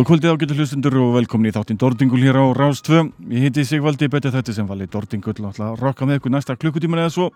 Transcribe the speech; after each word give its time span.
Góða 0.00 0.14
kvöldið 0.14 0.30
ágættu 0.32 0.54
hlustundur 0.56 0.94
og 0.96 1.10
velkomin 1.12 1.50
í 1.50 1.52
þáttinn 1.52 1.76
Dordingul 1.76 2.22
hér 2.24 2.38
á 2.40 2.56
Rástvö. 2.56 3.02
Ég 3.28 3.42
heiti 3.44 3.66
Sigvaldi 3.68 4.06
betið 4.08 4.38
þetta 4.38 4.54
sem 4.56 4.64
vali 4.64 4.86
Dordingul 4.88 5.34
og 5.42 5.50
ætla 5.50 5.66
að 5.74 5.82
rokka 5.82 6.08
með 6.08 6.22
ykkur 6.22 6.32
næsta 6.32 6.56
klukkutíman 6.56 7.02
eða 7.02 7.10
svo. 7.12 7.26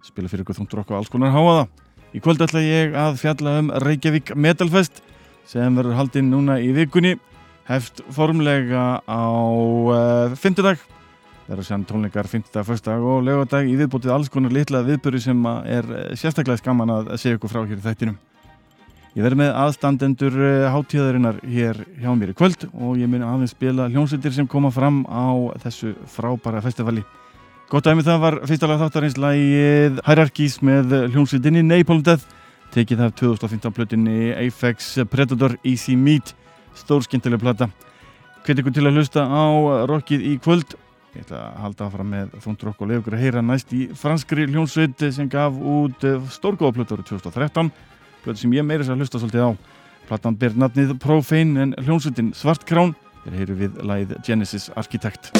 Spila 0.00 0.30
fyrir 0.32 0.46
ykkur 0.46 0.56
þungt 0.56 0.72
rokk 0.72 0.94
og 0.94 1.02
alls 1.02 1.12
konar 1.12 1.34
háaða. 1.36 1.68
Í 2.16 2.24
kvöld 2.24 2.40
ætla 2.40 2.64
ég 2.64 2.96
að 2.96 3.20
fjalla 3.20 3.58
um 3.60 3.70
Reykjavík 3.84 4.32
Metalfest 4.40 5.04
sem 5.44 5.76
verður 5.76 6.00
haldinn 6.00 6.32
núna 6.32 6.56
í 6.64 6.72
vikunni. 6.72 7.18
Heft 7.68 8.00
formlega 8.08 9.04
á 9.04 9.24
uh, 9.28 10.32
fymtudag. 10.32 10.80
Það 11.44 11.58
eru 11.58 11.68
sér 11.68 11.88
tónleikar 11.92 12.32
fymtudag, 12.32 12.70
fyrstak 12.70 13.04
og 13.04 13.26
lögadag 13.28 13.68
í 13.68 13.76
viðbótið 13.76 14.16
alls 14.16 14.32
konar 14.32 14.56
litla 14.56 14.80
viðböru 14.80 15.20
sem 15.20 15.44
er 15.68 15.92
eh, 15.92 16.14
sérstaklega 16.16 16.56
skaman 16.56 17.02
að 17.02 17.18
segja 17.18 17.36
ykkur 17.36 17.52
frá 17.52 17.66
hér 17.66 17.76
í 17.76 17.84
þættinum. 17.84 18.16
Ég 19.14 19.22
verði 19.22 19.44
með 19.44 19.50
aðstandendur 19.62 20.36
eh, 20.42 20.64
hátíðarinnar 20.74 21.36
hér 21.46 21.76
hjá 22.02 22.08
mér 22.18 22.32
í 22.32 22.34
kvöld 22.34 22.64
og 22.72 22.96
ég 22.98 23.06
muni 23.06 23.22
aðeins 23.22 23.52
spila 23.54 23.84
hljómsveitir 23.86 24.34
sem 24.34 24.48
koma 24.50 24.72
fram 24.74 25.04
á 25.06 25.54
þessu 25.62 25.92
frábæra 26.10 26.58
festivali. 26.64 27.04
Gott 27.70 27.86
aðeins 27.86 28.08
það 28.08 28.24
var 28.24 28.36
fyrstalega 28.42 28.82
þáttarins 28.82 29.20
lægið 29.22 30.00
Hierarchies 30.02 30.58
með 30.66 30.96
hljómsveitinni 31.12 31.62
Napalm 31.62 32.02
Death 32.02 32.26
tekið 32.74 33.04
af 33.06 33.14
2015 33.22 33.76
plötinni 33.78 34.18
Apex 34.34 34.90
Predator 35.14 35.54
Easy 35.62 35.94
Meat 35.94 36.34
stór 36.74 37.06
skemmtileg 37.06 37.38
plata. 37.38 37.70
Hvet 38.42 38.64
ykkur 38.64 38.74
til 38.74 38.88
að 38.88 38.98
hlusta 38.98 39.28
á 39.30 39.46
rockið 39.94 40.26
í 40.26 40.36
kvöld. 40.42 40.74
Ég 41.14 41.22
ætla 41.22 41.38
að 41.52 41.58
halda 41.62 41.86
áfram 41.86 42.14
með 42.18 42.38
þúnd 42.42 42.66
rock 42.66 42.82
og 42.82 42.98
ykkur 42.98 43.14
að 43.14 43.26
heyra 43.28 43.46
næst 43.46 43.70
í 43.78 43.86
franskri 43.94 44.50
hljómsveit 44.50 45.06
sem 45.14 45.30
gaf 45.30 45.54
út 45.54 46.02
stórgóða 46.34 46.80
plötur 46.80 47.06
2013 47.06 47.70
blötu 48.24 48.44
sem 48.44 48.56
ég 48.56 48.66
meira 48.66 48.84
sér 48.84 48.96
að 48.96 49.04
hlusta 49.04 49.22
svolítið 49.22 49.48
á. 49.48 49.50
Platan 50.08 50.38
ber 50.40 50.56
nafnið 50.58 50.96
Profane 51.00 51.64
en 51.64 51.74
hljómsveitin 51.80 52.34
Svartkrán. 52.36 52.96
Er 53.24 53.38
heyru 53.38 53.56
við 53.56 53.80
læð 53.86 54.18
Genesis 54.26 54.70
Architect 54.76 55.32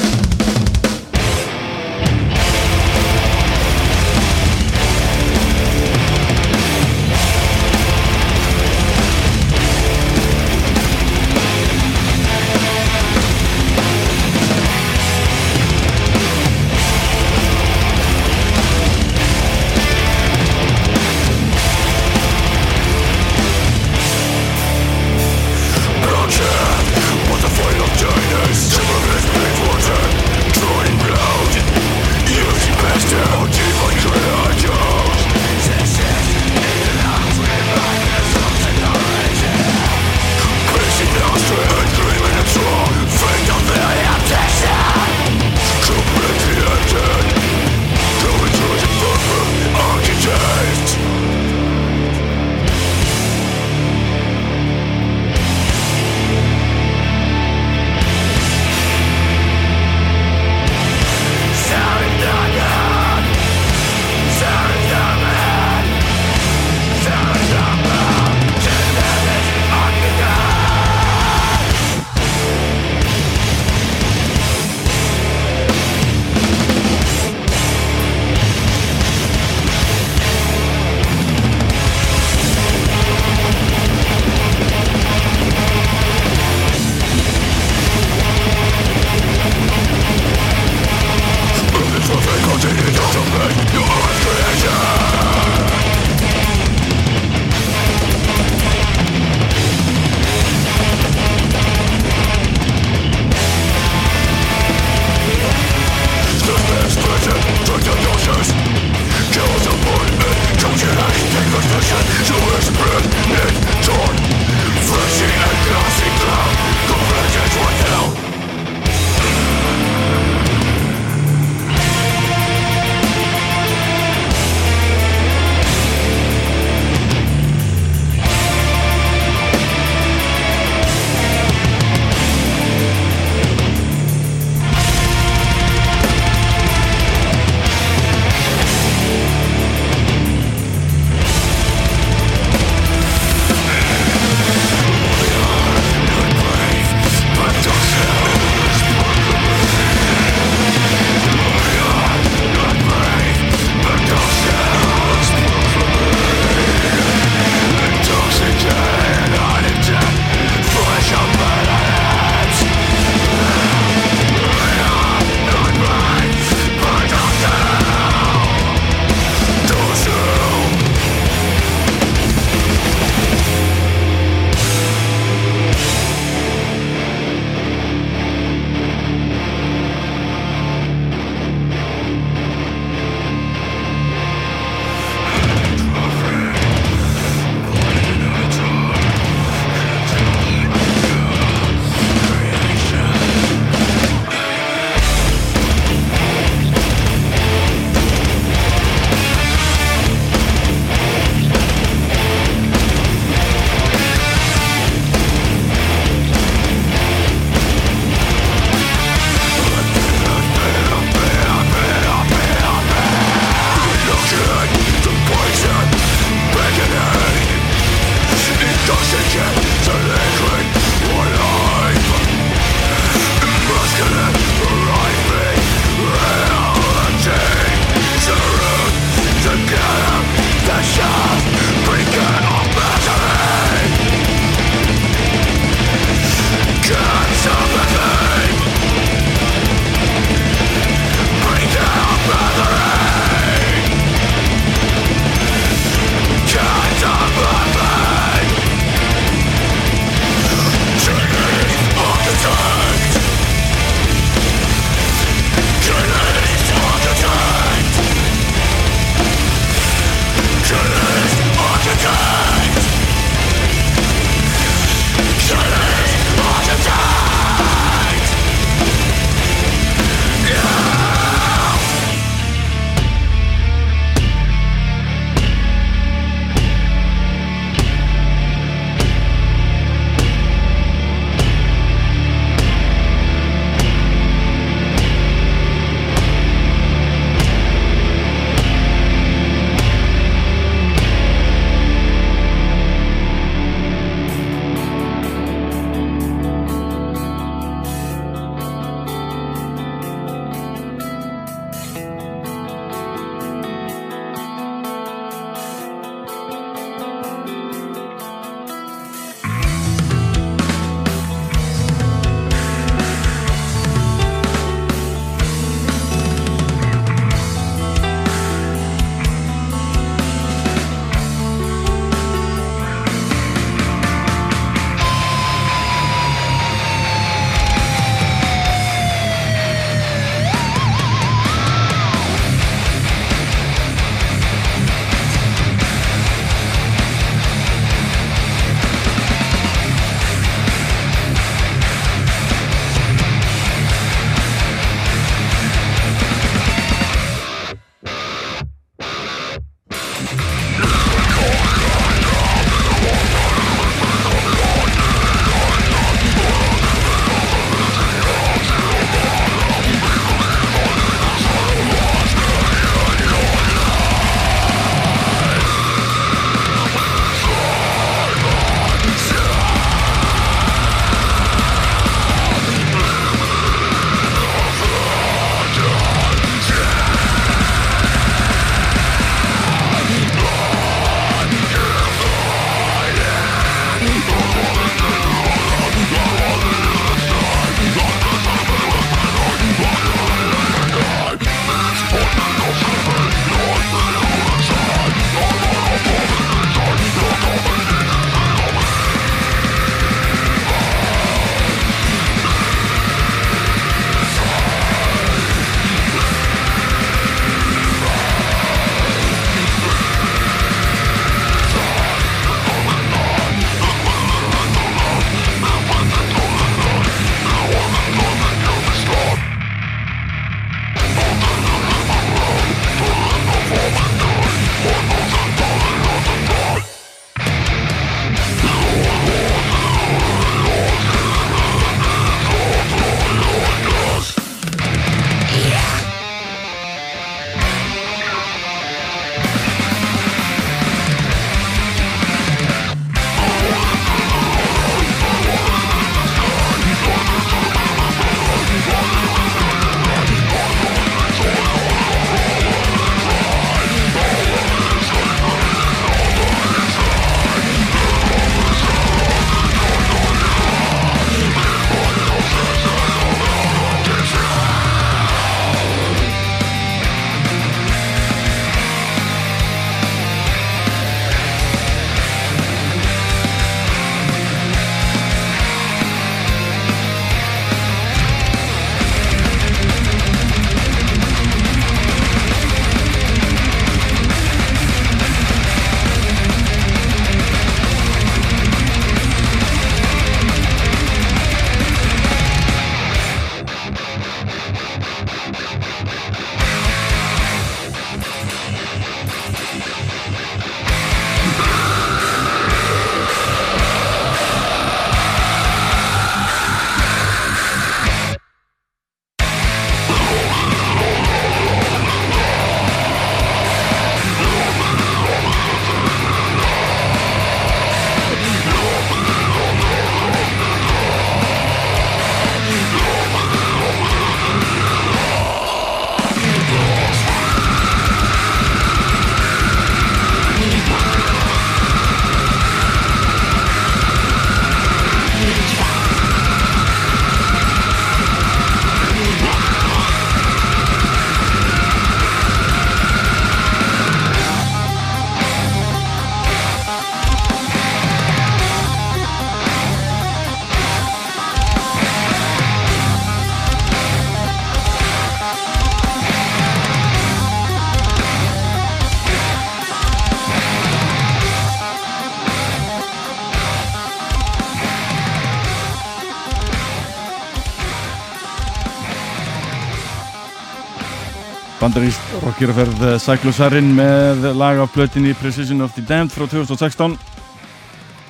bandaríst 571.85 572.21
rockjörferð 572.41 573.01
Cyclosarin 573.21 573.91
með 573.93 574.47
lag 574.57 574.79
af 574.81 574.93
blötinni 574.95 575.35
Precision 575.37 575.83
of 575.85 575.91
the 575.93 576.01
Damned 576.01 576.33
frá 576.33 576.47
2016 576.49 577.13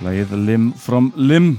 lagið 0.03 0.33
Lim 0.43 0.65
from 0.75 1.07
Lim. 1.15 1.53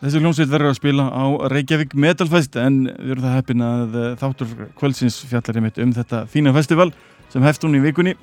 Þessi 0.00 0.22
hljómsveit 0.24 0.50
verður 0.50 0.72
að 0.72 0.78
spila 0.80 1.04
á 1.06 1.24
Reykjavík 1.52 1.94
Metalfest 2.02 2.58
en 2.58 2.80
við 2.88 3.12
erum 3.14 3.26
það 3.28 3.36
heppin 3.36 3.62
að 3.62 3.94
eh, 4.00 4.08
þáttur 4.18 4.66
kvöldsins 4.80 5.20
fjallar 5.30 5.60
einmitt 5.60 5.78
um 5.84 5.94
þetta 5.94 6.24
fína 6.32 6.54
festival 6.56 6.88
sem 7.30 7.46
hefst 7.46 7.68
hún 7.68 7.78
í 7.78 7.84
vikunni. 7.84 8.16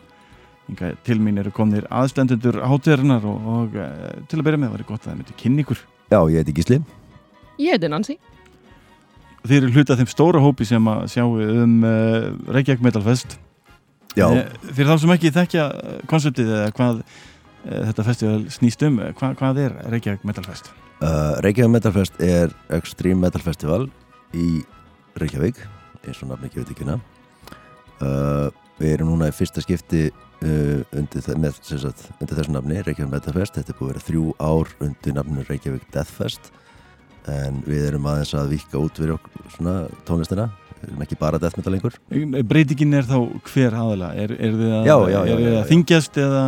Inga, 0.73 0.91
til 1.07 1.19
mín 1.23 1.39
eru 1.39 1.53
komnir 1.55 1.87
aðstendendur 1.95 2.59
hátíðarinnar 2.59 3.23
og, 3.29 3.49
og 3.55 3.79
eh, 3.79 4.19
til 4.27 4.41
að 4.41 4.49
byrja 4.49 4.65
með 4.65 4.75
var 4.75 4.83
það 4.83 4.91
gott 4.91 5.05
að 5.05 5.13
það 5.13 5.19
myndi 5.21 5.39
kynni 5.39 5.63
ykkur. 5.63 5.87
Já, 6.11 6.19
ég 6.19 6.43
heiti 6.43 6.59
Gísli. 6.59 6.83
Ég 7.61 7.77
heiti 7.77 7.95
Nancy 7.95 8.19
Þið 9.43 9.57
eru 9.57 9.71
hluta 9.75 9.97
þeim 9.99 10.07
stóra 10.07 10.39
hópi 10.43 10.65
sem 10.67 10.85
að 10.87 11.01
sjá 11.11 11.23
um 11.25 11.73
uh, 11.83 12.29
Reykjavík 12.55 12.83
Metalfest 12.85 13.37
Já, 14.13 14.27
Eh, 14.29 14.45
Fyrir 14.77 14.91
þá 14.91 14.99
sem 15.01 15.11
ekki 15.15 15.31
þekkja 15.33 15.63
eh, 15.73 15.93
konseptið 16.09 16.51
eða 16.53 16.73
hvað 16.77 16.99
uh, 17.01 17.79
þetta 17.89 18.03
festival 18.05 18.35
snýst 18.53 18.83
um, 18.85 18.99
eh, 19.01 19.09
hvað, 19.17 19.59
er 19.63 19.73
Reykjavík 19.89 20.23
Metalfest? 20.29 20.69
uh, 21.01 21.33
Reykjavík 21.41 21.73
Metalfest 21.73 22.21
er 22.21 22.53
Extreme 22.77 23.19
Metal 23.25 23.41
Festival 23.41 23.87
í 24.37 24.61
Reykjavík 25.17 25.59
eins 26.05 26.21
og 26.21 26.29
nafni 26.29 26.51
ekki 26.51 26.61
ekki 26.63 26.85
hana 26.85 26.99
uh, 28.05 28.51
Við 28.77 28.95
erum 28.95 29.11
núna 29.13 29.27
í 29.29 29.33
fyrsta 29.35 29.61
skipti 29.65 30.07
uh, 30.09 30.79
undir, 30.97 31.27
með, 31.37 31.59
sagt, 31.65 32.07
undir 32.19 32.37
þessu 32.37 32.53
nafni 32.55 32.79
Reykjavík 32.85 33.11
Metalfest 33.17 33.57
Þetta 33.59 33.73
er 33.73 33.79
búið 33.81 33.89
að 33.89 33.95
vera 33.95 34.07
þrjú 34.11 34.27
ár 34.39 34.75
undir 34.87 35.17
nafninu 35.17 35.47
Reykjavík 35.49 35.89
Deathfest 35.93 36.53
en 37.31 37.61
við 37.67 37.87
erum 37.91 38.09
aðeins 38.11 38.33
að 38.39 38.51
vika 38.57 38.81
út 38.81 38.99
fyrir 38.99 39.15
okkur 39.17 39.53
svona 39.55 39.75
tónlistina 40.07 40.49
við 40.81 40.89
erum 40.89 41.05
ekki 41.05 41.19
bara 41.19 41.39
death 41.39 41.59
metal 41.59 41.75
lengur 41.75 41.95
Breytingin 42.49 42.97
er 42.99 43.07
þá 43.07 43.17
hver 43.47 43.77
aðala? 43.79 44.11
Er, 44.19 44.35
er 44.35 44.57
þið 44.59 44.73
að, 44.79 44.89
Já, 44.89 44.97
já, 45.13 45.19
er 45.23 45.45
já, 45.45 45.53
að 45.61 45.71
þingjast 45.71 46.19
eða? 46.25 46.43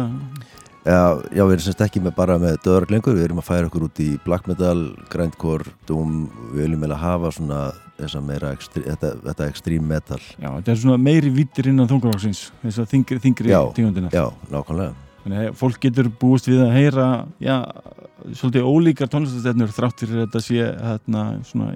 Já, 0.86 1.00
við 1.34 1.39
erum 1.55 1.63
semst 1.65 1.79
ekki 1.82 2.01
með 2.05 2.13
bara 2.20 2.36
með 2.38 2.60
döðark 2.62 2.91
lengur, 2.94 3.15
við 3.17 3.25
erum 3.25 3.39
að 3.41 3.48
færa 3.48 3.70
okkur 3.72 3.88
út 3.88 4.01
í 4.03 4.12
black 4.22 4.46
metal, 4.46 4.91
grindcore, 5.10 5.72
doom, 5.89 6.27
við 6.51 6.67
viljum 6.67 6.84
meila 6.84 7.00
hafa 7.01 7.32
svona 7.34 7.62
þessa 7.98 8.22
meira, 8.22 8.51
þetta, 8.75 9.10
þetta 9.24 9.48
extreme 9.50 9.89
metal. 9.89 10.20
Já, 10.38 10.50
þetta 10.51 10.74
er 10.75 10.79
svona 10.84 11.00
meiri 11.01 11.32
vittir 11.34 11.72
innan 11.72 11.89
þungaróksins, 11.89 12.44
þess 12.62 12.84
að 12.84 12.91
þingri, 12.91 13.17
þingri 13.24 13.53
Já, 13.55 13.60
tígundina. 13.74 14.12
Já, 14.13 14.27
nákvæmlega. 14.53 14.94
Þannig 15.24 15.41
að 15.41 15.58
fólk 15.63 15.82
getur 15.88 16.12
búist 16.22 16.51
við 16.51 16.62
að 16.67 16.74
heyra, 16.75 17.10
já, 17.41 17.55
svolítið 18.36 18.63
ólíkar 18.69 19.10
tónlistastefnur 19.12 19.72
þrátt 19.75 20.00
fyrir 20.01 20.19
að 20.22 20.25
þetta 20.25 20.41
sé 20.45 20.60
hérna, 20.63 21.24
svona, 21.50 21.67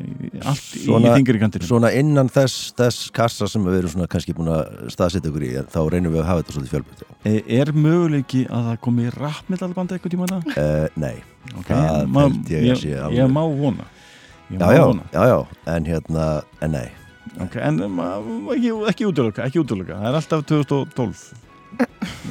allt 0.48 0.68
Svona- 0.86 1.10
í 1.10 1.16
þingri 1.20 1.40
kantinu. 1.42 1.68
Svona 1.68 1.92
innan 2.00 2.30
þess, 2.32 2.72
þess 2.80 3.10
kassa 3.12 3.48
sem 3.52 3.64
við 3.68 3.80
erum 3.84 4.08
kannski 4.08 4.34
búin 4.38 4.52
að 4.56 4.90
staðsetja 4.94 5.30
okkur 5.34 5.46
í, 5.46 5.52
þá 5.74 5.80
reynum 5.92 6.14
við 6.16 6.22
að 6.24 6.30
hafa 6.30 6.44
þetta 6.44 6.56
svolítið 6.56 6.74
fjölbreytt. 6.76 7.04
já. 7.04 7.16
E, 7.26 7.60
Er 7.60 7.72
möguleiki 7.76 8.46
að 8.48 8.70
það 8.70 8.80
komi 8.88 9.10
rappmetalbanda 9.18 9.98
eitthvað 9.98 10.16
tíma 10.16 10.28
það? 10.32 10.48
Uh, 10.58 10.88
nei, 10.96 11.16
Okay. 11.60 11.76
Það 11.76 12.14
held 12.20 12.50
ég 12.52 12.64
ég, 12.86 12.98
alveg. 13.02 13.18
ég 13.18 13.30
má 13.32 13.42
vona. 13.48 13.86
Ég 14.52 14.60
já, 14.60 14.66
má 14.66 14.74
já, 14.76 14.86
vona. 14.86 15.04
já, 15.14 15.24
já, 15.28 15.48
en 15.76 15.86
hérna, 15.86 16.44
en 16.62 16.72
nei. 16.72 16.90
Okay, 17.40 17.62
en 17.62 17.80
ekki, 17.80 18.72
ekki 18.90 19.06
útlöka. 19.08 19.96
Það 19.96 20.10
er 20.10 20.18
alltaf 20.20 20.46
2012. 20.46 21.34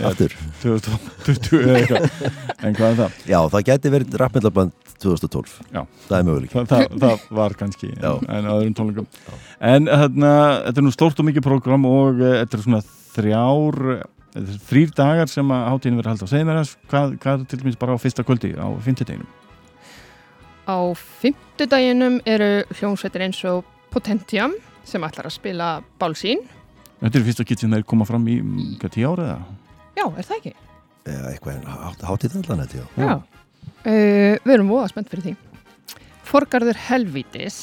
Aftur. 0.09 0.35
2020 0.63 1.63
eða 1.63 1.79
eitthvað. 1.79 2.29
En 2.59 2.77
hvað 2.77 2.89
er 2.89 2.99
það? 2.99 3.17
Já, 3.31 3.39
það 3.55 3.65
gæti 3.69 3.93
verið 3.95 4.19
rappmyndarband 4.23 4.93
2012. 4.99 5.57
Já. 5.75 5.81
Það 6.09 6.19
er 6.19 6.29
möguleik. 6.29 6.53
Það, 6.55 6.69
það, 6.73 6.85
það 6.99 7.25
var 7.39 7.57
kannski 7.59 7.91
Já. 7.93 8.11
en, 8.19 8.51
öðrum 8.55 8.77
tónleikum. 8.79 9.09
En 9.71 9.91
þarna, 9.91 10.33
þetta 10.67 10.83
er 10.83 10.87
nú 10.87 10.95
stórt 10.95 11.23
og 11.23 11.29
mikið 11.29 11.47
prógram 11.47 11.89
og 11.89 12.23
uh, 12.23 12.37
þetta 12.43 12.59
er 12.59 12.65
svona 12.67 12.83
þrjár, 13.15 13.81
er 14.39 14.53
þrýr 14.69 14.95
dagar 14.99 15.33
sem 15.33 15.55
að 15.55 15.67
hátíðin 15.73 16.01
verið 16.03 16.13
haldið 16.13 16.27
á. 16.27 16.33
Segðu 16.33 16.49
mér 16.51 16.61
þess, 16.61 16.79
hvað, 16.93 17.17
hvað 17.25 17.35
er 17.39 17.49
til 17.51 17.61
dæmis 17.63 17.81
bara 17.81 17.99
á 17.99 18.03
fyrsta 18.03 18.27
kvöldi, 18.27 18.53
á 18.59 18.69
fimmtudeginum? 18.85 19.31
Á 20.69 20.79
fimmtudaginum 21.23 22.21
eru 22.29 22.53
hljómsveitir 22.77 23.25
eins 23.25 23.41
og 23.49 23.63
Potentiam 23.93 24.53
sem 24.89 25.05
ætlar 25.05 25.29
að 25.29 25.39
spila 25.39 25.69
Bálsín 26.01 26.43
Þetta 26.99 27.21
er 27.21 27.25
fyrsta 27.29 27.47
kitt 27.47 27.63
sem 27.63 27.73
þeir 27.73 27.87
koma 27.87 28.07
fram 28.09 28.25
í, 28.27 28.41
mm, 28.43 28.77
hvað, 28.83 28.93
tíu 28.97 29.13
ára 29.13 29.27
eða? 29.29 29.68
Já, 29.99 30.05
er 30.15 30.27
það 30.29 30.37
ekki? 30.39 30.55
Já, 31.09 31.19
eitthvað, 31.33 31.61
hát, 31.73 32.03
hátíð 32.09 32.39
allan 32.43 32.63
þetta, 32.65 32.79
já. 32.79 32.87
Já. 33.03 33.15
Uh, 33.89 34.35
við 34.45 34.55
erum 34.55 34.71
voða 34.73 34.89
spennt 34.93 35.11
fyrir 35.13 35.25
því. 35.29 35.37
Forgarður 36.29 36.77
Helvítis 36.89 37.59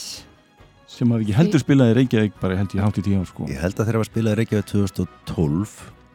Sem 0.89 1.09
hafi 1.11 1.25
ekki 1.25 1.35
heldur 1.35 1.61
spilað 1.61 1.91
í 1.91 1.95
Reykjavík 1.99 2.37
bara 2.41 2.55
held 2.57 2.73
ég 2.77 2.81
hátíð 2.85 3.05
tíu 3.09 3.19
ár, 3.19 3.27
sko. 3.29 3.47
Ég 3.51 3.59
held 3.61 3.79
að 3.81 3.89
þeirra 3.89 4.01
var 4.01 4.07
spilað 4.09 4.35
í 4.35 4.39
Reykjavík 4.39 4.69
2012 4.71 5.73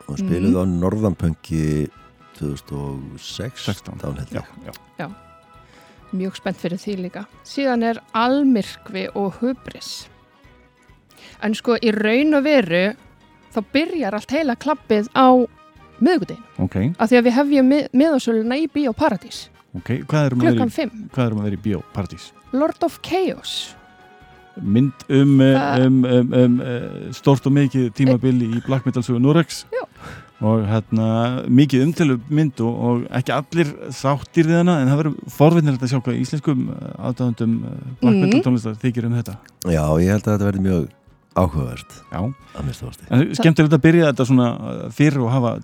og 0.09 0.15
Mhm. 0.17 0.21
spiluðu 0.25 0.57
á 0.57 0.65
Norðanpönki 0.67 1.65
2006 2.39 3.61
16. 3.67 3.99
þá 4.01 4.07
held 4.17 4.33
Já, 4.33 4.41
ég 4.67 4.79
já. 4.99 5.09
mjög 6.17 6.37
spennt 6.41 6.57
fyrir 6.59 6.79
því 6.81 6.95
líka. 7.05 7.27
Síðan 7.45 7.85
er 7.85 8.01
Almyrkvi 8.15 9.09
og 9.15 9.35
Hubris. 9.41 10.09
En 11.43 11.55
sko 11.55 11.77
í 11.77 11.93
raun 11.95 12.35
og 12.35 12.45
veru 12.45 12.95
þá 13.55 13.61
byrjar 13.73 14.15
allt 14.15 14.31
heila 14.35 14.57
klappið 14.57 15.09
á 15.15 15.47
miðgudeginu. 16.01 16.47
Ok, 16.65 16.77
Af 16.99 17.11
því 17.11 17.19
að 17.21 17.27
við 17.29 17.37
hefjum 17.39 17.69
mið 17.75 17.89
miðasöluna 18.03 18.57
í 18.61 18.69
Bíó 18.75 18.93
Paradís. 18.97 19.49
ok. 19.77 19.91
Hvað 20.09 20.25
erum 20.31 20.41
Klukkan 20.41 20.69
í, 20.73 20.77
5. 20.79 20.91
hvað 21.15 21.27
erum 21.27 21.39
að 21.39 21.45
vera 21.51 21.57
í 21.59 21.65
Bíópartís? 21.67 22.31
Lord 22.53 22.83
of 22.83 23.01
Chaos. 23.03 23.75
Mynd 24.61 24.93
um, 25.09 25.41
uh, 25.41 25.55
Það- 25.55 25.85
um, 25.87 26.01
um, 26.05 26.33
um 26.35 26.57
uh, 26.61 27.13
stort 27.15 27.47
og 27.47 27.53
mikið 27.55 27.93
tímabili 27.97 28.49
í 28.59 28.65
Black 28.67 28.85
Metal 28.85 29.03
sögu 29.07 29.21
Norex. 29.23 29.65
Já. 29.73 29.85
Og 30.41 30.63
hérna 30.65 31.07
mikið 31.53 31.83
umtölu 31.85 32.15
mynd 32.33 32.61
og, 32.65 32.77
og 32.81 33.03
ekki 33.13 33.33
allir 33.37 33.71
sáttir 33.93 34.47
við 34.49 34.57
hana 34.63 34.79
en 34.81 34.89
það 34.89 35.01
verður 35.03 35.33
forvinnilegt 35.37 35.83
að 35.85 35.91
sjá 35.93 35.99
hvað 36.01 36.21
íslenskum 36.23 36.63
aðdáðandum 36.97 37.55
Black 38.01 38.15
Mhm. 38.17 38.21
Metal 38.25 38.41
tónlistar 38.47 38.79
þykir 38.81 39.05
um 39.11 39.19
þetta. 39.21 39.37
Já, 39.69 39.85
ég 40.01 40.09
held 40.11 40.25
að 40.25 40.33
þetta 40.33 40.49
verði 40.51 40.65
mjög 40.65 40.89
áhugavert 41.39 41.97
skemmtilegt 43.39 43.75
að 43.77 43.83
byrja 43.85 44.11
þetta 44.11 44.27
svona 44.29 44.51
uh, 44.57 44.85
fyrir 44.95 45.23
og 45.25 45.33
hafa 45.35 45.57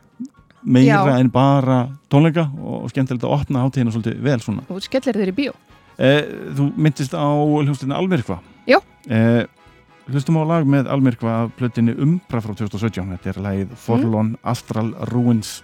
meira 0.67 1.03
Já. 1.07 1.19
en 1.21 1.31
bara 1.31 1.81
tónleika 2.11 2.49
og, 2.59 2.85
og 2.85 2.93
skemmtilegt 2.93 3.27
að 3.27 3.35
opna 3.39 3.65
hátíðina 3.65 3.95
svolítið 3.95 4.23
vel 4.27 4.39
svona. 4.43 4.67
Þú 4.69 4.81
skellir 4.83 5.21
þeir 5.21 5.33
í 5.33 5.37
bíó. 5.37 5.55
Eh, 5.97 6.23
þú 6.59 6.71
myndist 6.77 7.15
á 7.17 7.25
hljómsveitina 7.25 8.01
Almirkva. 8.01 8.41
Já. 8.69 8.81
Eh, 9.09 9.47
hlustum 10.11 10.41
á 10.43 10.45
lag 10.45 10.67
með 10.69 10.91
Almirkva 10.93 11.39
af 11.45 11.57
plötinni 11.59 11.95
Umbra 11.95 12.43
frá 12.43 12.53
2017. 12.53 13.17
Þetta 13.17 13.33
er 13.33 13.43
lagið 13.47 13.75
Forlorn 13.87 14.37
Astral 14.43 14.93
Ruins. 15.13 15.61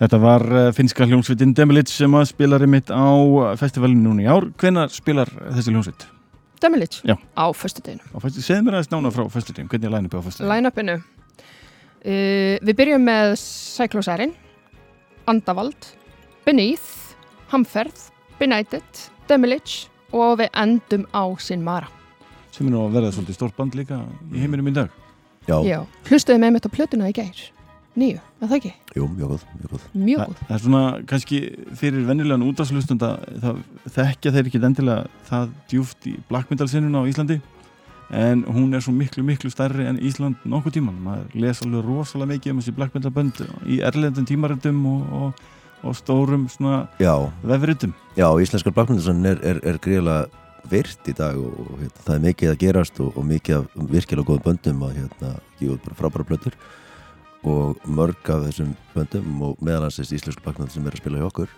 Þetta 0.00 0.18
var 0.22 0.46
eh, 0.48 0.70
finska 0.72 1.04
hljómsveitin 1.04 1.52
Demilic 1.56 1.90
sem 1.92 2.14
að 2.16 2.30
spilar 2.30 2.62
í 2.64 2.68
mitt 2.72 2.88
á 2.88 3.12
festivalinu 3.60 4.06
núna 4.06 4.24
í 4.24 4.30
ár. 4.32 4.46
Hvenar 4.60 4.92
spilar 4.94 5.28
þessi 5.28 5.74
hljómsveit? 5.74 6.06
Demilic? 6.60 7.00
Já. 7.04 7.16
Á 7.36 7.46
fyrstuteginu. 7.52 8.04
Á 8.08 8.16
fyrstuteginu. 8.16 8.46
Segð 8.46 8.64
mér 8.64 8.78
aðeins 8.78 8.92
nána 8.94 9.12
frá 9.12 9.26
fyrstuteginu. 9.32 9.68
Hvernig 9.72 9.90
er 9.90 9.94
line-upið 9.96 10.20
á 10.20 10.24
fyrstuteginu? 10.24 10.54
Line-upinu. 10.54 10.96
Uh, 12.00 12.56
við 12.64 12.74
byrjum 12.78 13.04
með 13.04 13.34
Cyclosarin, 13.42 14.32
Andavald, 15.28 15.92
Beneath, 16.48 17.12
Hamferð, 17.52 18.06
Benighted, 18.40 19.04
Demilic 19.28 19.82
og 20.16 20.38
við 20.40 20.48
endum 20.64 21.04
á 21.12 21.28
Sinmara. 21.36 21.92
Sem 22.56 22.66
er 22.66 22.72
nú 22.72 22.86
að 22.86 22.96
verða 22.96 23.12
svolítið 23.14 23.36
stórt 23.36 23.60
band 23.60 23.76
líka 23.76 24.00
í 24.32 24.40
heiminum 24.40 24.72
í 24.72 24.76
dag. 24.80 24.92
Já. 25.44 25.60
Já. 25.64 25.80
Hlustuðu 26.08 26.40
með 26.40 26.56
mitt 26.56 26.68
á 26.68 26.70
plötuna 26.72 27.12
í 27.12 27.16
gær 27.20 27.48
nýju, 27.98 28.18
er 28.40 28.50
það 28.50 28.56
ekki? 28.58 28.72
Jú, 28.96 29.06
mjög 29.10 29.32
góð, 29.32 29.46
mjög 29.58 29.70
góð. 29.74 29.86
Mjög 29.94 30.20
góð. 30.20 30.42
Það 30.48 30.56
er 30.56 30.62
svona, 30.64 30.82
kannski 31.10 31.40
fyrir 31.80 32.04
vennilegan 32.08 32.44
útdagslustunda 32.46 33.12
þekkja 33.96 34.34
þeir 34.36 34.50
ekki 34.50 34.60
endilega 34.68 35.24
það 35.30 35.54
djúft 35.72 36.10
í 36.10 36.14
blackmyndalsinnuna 36.30 37.02
á 37.02 37.10
Íslandi 37.10 37.40
en 38.10 38.42
hún 38.50 38.74
er 38.74 38.82
svo 38.82 38.92
miklu, 38.94 39.22
miklu 39.26 39.50
stærri 39.50 39.86
en 39.86 39.98
Ísland 40.02 40.42
nokkuð 40.44 40.78
tíman. 40.78 40.98
Maður 41.04 41.38
les 41.44 41.62
alveg 41.62 41.86
rosalega 41.86 42.32
mikið 42.34 42.52
um 42.52 42.60
þessi 42.60 42.76
blackmyndalbönd 42.78 43.42
í 43.70 43.80
erlendum 43.86 44.26
tímaröndum 44.26 44.82
og, 44.90 45.12
og, 45.20 45.44
og 45.86 45.96
stórum 45.98 46.48
svona 46.50 46.88
vefriðum. 46.98 47.94
Já, 48.18 48.28
íslenskar 48.42 48.74
blackmyndalsinn 48.74 49.30
er, 49.30 49.38
er, 49.46 49.62
er 49.62 49.78
greiðlega 49.82 50.26
virt 50.70 51.08
í 51.08 51.14
dag 51.16 51.38
og, 51.38 51.54
og 51.62 51.78
hérna, 51.78 52.04
það 52.04 52.14
er 52.16 52.26
mikið 52.26 52.52
að 52.52 52.60
gerast 52.64 53.00
og 53.02 53.22
mikið 53.26 53.56
að 53.56 53.64
hérna, 53.70 53.90
virkilega 53.94 54.28
góð 54.28 54.42
og 57.48 57.80
mörg 57.88 58.30
af 58.32 58.44
þessum 58.48 58.74
böndum 58.94 59.42
og 59.46 59.60
meðalansist 59.64 60.12
íslensku 60.12 60.44
baknandi 60.44 60.76
sem 60.76 60.86
er 60.86 60.96
að 60.96 61.02
spila 61.02 61.22
hjá 61.22 61.28
okkur 61.30 61.54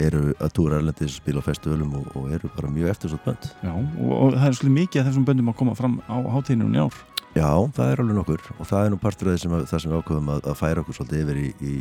eru 0.00 0.32
að 0.40 0.52
túra 0.56 0.78
erlendis 0.80 1.12
að 1.12 1.20
spila 1.20 1.42
á 1.42 1.48
festivalum 1.48 1.94
og, 1.98 2.10
og 2.16 2.32
eru 2.34 2.50
bara 2.56 2.72
mjög 2.72 2.92
eftirsótt 2.94 3.24
bönd. 3.26 3.48
Já, 3.60 3.72
og, 3.74 4.12
og 4.16 4.34
það 4.36 4.46
er 4.48 4.58
svolítið 4.58 4.76
mikið 4.78 5.00
af 5.00 5.08
þessum 5.10 5.26
böndum 5.28 5.52
að 5.52 5.58
koma 5.60 5.76
fram 5.78 5.96
á 6.08 6.16
hátíðinu 6.34 6.70
í 6.70 6.82
ár. 6.82 6.98
Já, 7.36 7.50
það 7.76 7.92
er 7.92 8.02
alveg 8.02 8.18
nokkur 8.18 8.46
og 8.56 8.66
það 8.66 8.84
er 8.84 8.92
nú 8.94 9.00
partur 9.02 9.30
af 9.30 9.38
þessum 9.38 9.56
að, 9.58 9.66
það 9.70 9.82
sem 9.82 9.92
við 9.92 10.00
ákofum 10.00 10.30
að, 10.34 10.44
að 10.50 10.58
færa 10.58 10.82
okkur 10.82 10.98
svolítið 10.98 11.24
yfir 11.24 11.40
í, 11.40 11.48
í 11.60 11.74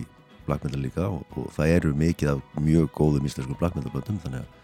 blackmyndar 0.45 0.83
líka 0.83 1.07
og, 1.09 1.37
og 1.37 1.49
það 1.55 1.75
eru 1.77 1.93
mikið 1.97 2.31
af 2.35 2.61
mjög 2.65 2.89
góðum 2.97 3.29
íslensku 3.29 3.57
blackmyndarböndum 3.61 4.21
þannig 4.25 4.43
að 4.43 4.55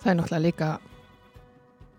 Það 0.00 0.10
er 0.10 0.16
náttúrulega 0.16 0.44
líka 0.46 0.68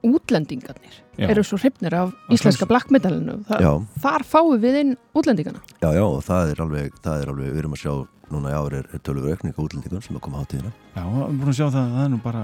útlendingarnir 0.06 0.96
já. 1.18 1.28
eru 1.30 1.44
svo 1.46 1.60
hrifnir 1.62 1.96
af 1.98 2.16
íslenska 2.34 2.68
black 2.70 2.92
metalinu. 2.94 3.40
Þa, 3.50 3.76
þar 4.02 4.26
fáum 4.28 4.58
við 4.62 4.80
inn 4.82 4.98
útlendingarna 5.18 5.62
Já, 5.82 5.90
já, 5.98 6.04
og 6.06 6.20
það 6.26 6.56
er 6.56 6.66
alveg, 6.66 7.00
það 7.04 7.24
er 7.24 7.34
alveg 7.34 7.54
við 7.54 7.64
erum 7.64 7.78
að 7.78 7.84
sjá 7.84 7.94
núna 8.32 8.52
í 8.52 8.56
árið 8.56 8.94
er 8.96 9.02
tölur 9.04 9.32
aukning 9.32 9.56
á 9.56 9.62
útlendingum 9.62 10.04
sem 10.06 10.16
er 10.16 10.24
komið 10.24 10.44
á 10.44 10.52
tíðina 10.52 10.72
Já, 10.72 11.04
við 11.04 11.24
erum 11.24 11.42
búin 11.42 11.52
að 11.52 11.58
sjá 11.58 11.66
það, 11.68 11.90
það 11.96 12.06
er 12.06 12.14
nú 12.14 12.22
bara 12.24 12.44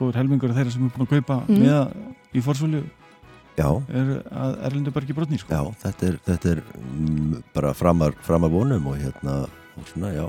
góður 0.00 0.18
helmingur 0.20 0.50
af 0.50 0.58
þeirra 0.58 0.74
sem 0.74 0.86
er 0.86 0.96
búin 0.96 1.06
að 1.06 1.12
kaupa 1.14 1.36
mm. 1.46 1.60
meða 1.60 1.84
í 2.34 2.42
fórsvölju 2.44 2.82
er 3.60 4.10
að 4.30 4.56
Erlendubergi 4.68 5.14
brotni 5.16 5.38
sko. 5.40 5.52
Já, 5.52 5.74
þetta 5.82 6.06
er, 6.06 6.18
þetta 6.26 6.52
er 6.54 6.62
m, 6.80 7.42
bara 7.54 7.72
framar, 7.74 8.14
framar 8.22 8.50
vonum 8.50 8.86
og 8.90 8.98
hérna, 9.00 9.42
og 9.76 9.88
svona, 9.90 10.12
já, 10.14 10.26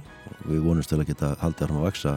við 0.47 0.61
vonumst 0.65 0.91
til 0.91 0.99
að 0.99 1.11
geta 1.11 1.35
haldið 1.41 1.65
að 1.65 1.71
hann 1.71 1.81
að 1.81 1.87
vaksa 1.87 2.15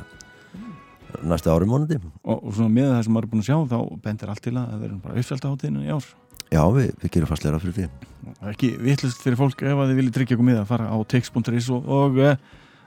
næsta 1.23 1.55
árum 1.55 1.73
vonandi. 1.75 2.01
Og, 2.25 2.37
og 2.39 2.57
svona 2.57 2.73
með 2.75 2.91
það 2.93 3.01
sem 3.07 3.15
maður 3.15 3.27
er 3.27 3.33
búin 3.33 3.45
að 3.45 3.49
sjá 3.49 3.57
þá 3.71 3.79
bendir 4.05 4.33
allt 4.33 4.45
til 4.45 4.55
að 4.55 4.67
það 4.73 4.83
verður 4.85 5.01
bara 5.05 5.23
uppseldaháttinu 5.23 5.85
í 5.85 5.95
ár. 5.95 6.11
Já, 6.53 6.61
við, 6.75 6.91
við 7.03 7.15
gerum 7.15 7.31
fastleira 7.31 7.61
fyrir 7.63 7.77
því. 7.79 7.87
Það 8.25 8.49
er 8.49 8.53
ekki 8.53 8.71
vittlust 8.81 9.25
fyrir 9.25 9.41
fólk 9.41 9.65
ef 9.65 9.81
að 9.81 9.91
þið 9.91 9.99
viljið 10.01 10.17
tryggja 10.19 10.37
okkur 10.37 10.49
miða 10.49 10.63
að 10.63 10.71
fara 10.71 10.91
á 10.93 10.97
text.is 11.11 11.71
og, 11.75 11.89
og 11.99 12.21
uh, 12.21 12.37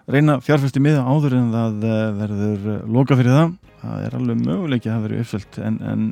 reyna 0.08 0.38
fjárfæsti 0.44 0.84
miða 0.84 1.04
áður 1.04 1.38
en 1.40 1.50
það 1.56 1.84
uh, 1.84 1.98
verður 2.22 2.70
eh, 2.72 2.78
uh, 2.78 2.94
loka 2.98 3.18
fyrir 3.20 3.36
það. 3.36 3.52
Það 3.82 4.06
er 4.06 4.18
alveg 4.18 4.42
möguleikið 4.46 4.92
að 4.92 4.96
það 4.96 5.06
verður 5.08 5.26
uppselt 5.26 5.60
en, 5.68 5.82
en 5.92 6.08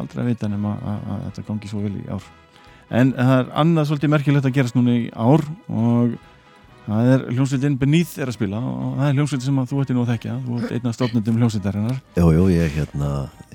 aldrei 0.00 0.24
að 0.24 0.30
vita 0.32 0.50
nema 0.50 0.74
að, 0.76 0.90
að, 0.90 1.14
að 1.14 1.22
þetta 1.28 1.46
gangi 1.50 1.70
svo 1.70 1.84
vel 1.84 1.94
í 2.00 2.04
ár. 2.10 2.28
En 3.00 3.14
það 3.14 3.36
er 3.36 3.54
annað 3.62 3.88
svolítið 3.90 4.12
merkilegt 4.16 4.48
að 4.48 4.56
gerast 4.56 4.76
núna 4.76 4.96
í 4.98 5.06
ár 5.14 5.46
og 5.68 6.16
Það 6.90 7.08
er 7.12 7.20
hljómsveitin 7.36 7.76
Beneath 7.78 8.18
er 8.18 8.30
að 8.30 8.34
spila 8.34 8.60
og 8.66 8.94
það 8.98 9.06
er 9.06 9.18
hljómsveitin 9.18 9.46
sem 9.46 9.58
þú 9.70 9.82
ætti 9.84 9.94
nú 9.94 10.02
að 10.02 10.08
þekka 10.10 10.36
þú 10.42 10.56
ert 10.58 10.72
einna 10.74 10.92
stofnundum 10.96 11.36
hljómsveitarinnar. 11.38 11.98
Jú, 12.18 12.30
jú, 12.34 12.46
ég, 12.50 12.72
hérna, 12.74 13.10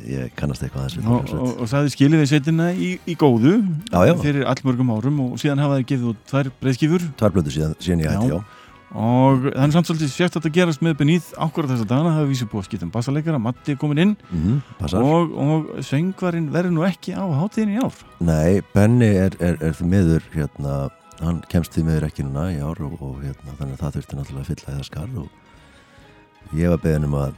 ég 0.07 0.35
kannast 0.39 0.63
eitthvað 0.63 0.85
þessu 0.87 1.03
og, 1.03 1.33
og, 1.35 1.49
og 1.65 1.71
það 1.71 1.87
er 1.89 1.95
skilið 1.97 2.23
í 2.23 2.29
sveitina 2.31 2.69
í, 2.71 2.91
í 3.03 3.15
góðu 3.19 3.57
já, 3.91 3.99
já. 4.07 4.13
fyrir 4.23 4.47
allmörgum 4.53 4.93
árum 4.95 5.23
og 5.25 5.39
síðan 5.41 5.63
hafaði 5.65 5.83
þið 5.83 5.89
gefið 5.91 6.11
út 6.13 6.21
tvær 6.31 6.51
breyðskifur 6.61 7.07
Tvær 7.19 7.35
blödu 7.35 7.55
síðan, 7.57 7.75
síðan 7.83 8.05
ég 8.05 8.15
ætti, 8.15 8.31
já. 8.31 8.65
og 9.03 9.47
það 9.49 9.63
er 9.67 9.75
samt 9.75 9.91
svolítið 9.91 10.13
sért 10.15 10.39
að 10.39 10.47
það 10.47 10.57
gerast 10.61 10.85
með 10.87 10.97
Beneath 11.03 11.31
ákvarða 11.35 11.75
þess 11.75 11.87
að 11.87 11.91
dana, 11.91 12.11
það 12.13 12.19
hefur 12.21 12.31
vísið 12.31 12.51
búið 12.53 12.63
að 12.63 12.69
skipta 12.69 12.87
um 12.87 12.93
bassalegra, 12.95 13.41
Matti 13.49 13.75
er 13.75 13.81
komin 13.81 14.03
inn. 14.05 14.13
Mm, 14.31 14.61
og, 15.01 15.33
og 15.43 15.73
söngvarinn 15.83 16.51
verður 16.55 16.77
nú 16.77 16.85
ekki 16.87 17.17
á 17.19 17.25
hátíðin 17.27 17.75
í 17.75 17.81
ár. 17.83 18.03
Nei, 18.23 18.61
Benny 18.71 19.11
er, 19.25 19.35
er, 19.43 19.59
er 19.59 19.81
meður 19.83 20.23
hérna 20.35 20.85
hann 21.21 21.41
kemst 21.51 21.75
því 21.75 21.85
meður 21.87 22.07
ekki 22.09 22.25
núna 22.25 22.47
í 22.53 22.59
ár 22.59 22.81
og, 22.85 22.95
og 22.99 23.19
hérna, 23.23 23.55
þannig 23.59 23.75
að 23.77 23.83
það 23.83 23.97
þurfti 23.97 24.17
náttúrulega 24.19 24.45
að 24.45 24.49
fylla 24.51 24.73
það 24.73 24.87
skarð 24.89 25.19
og 25.23 26.55
ég 26.59 26.73
var 26.73 26.81
beðin 26.83 27.07
um 27.07 27.15
að 27.21 27.37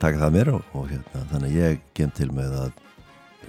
taka 0.00 0.22
það 0.22 0.32
mér 0.36 0.52
og, 0.54 0.70
og 0.72 0.86
hérna, 0.88 1.26
þannig 1.32 1.50
að 1.50 1.58
ég 1.58 1.84
kem 1.98 2.14
til 2.16 2.30
með 2.32 2.56
að 2.62 2.72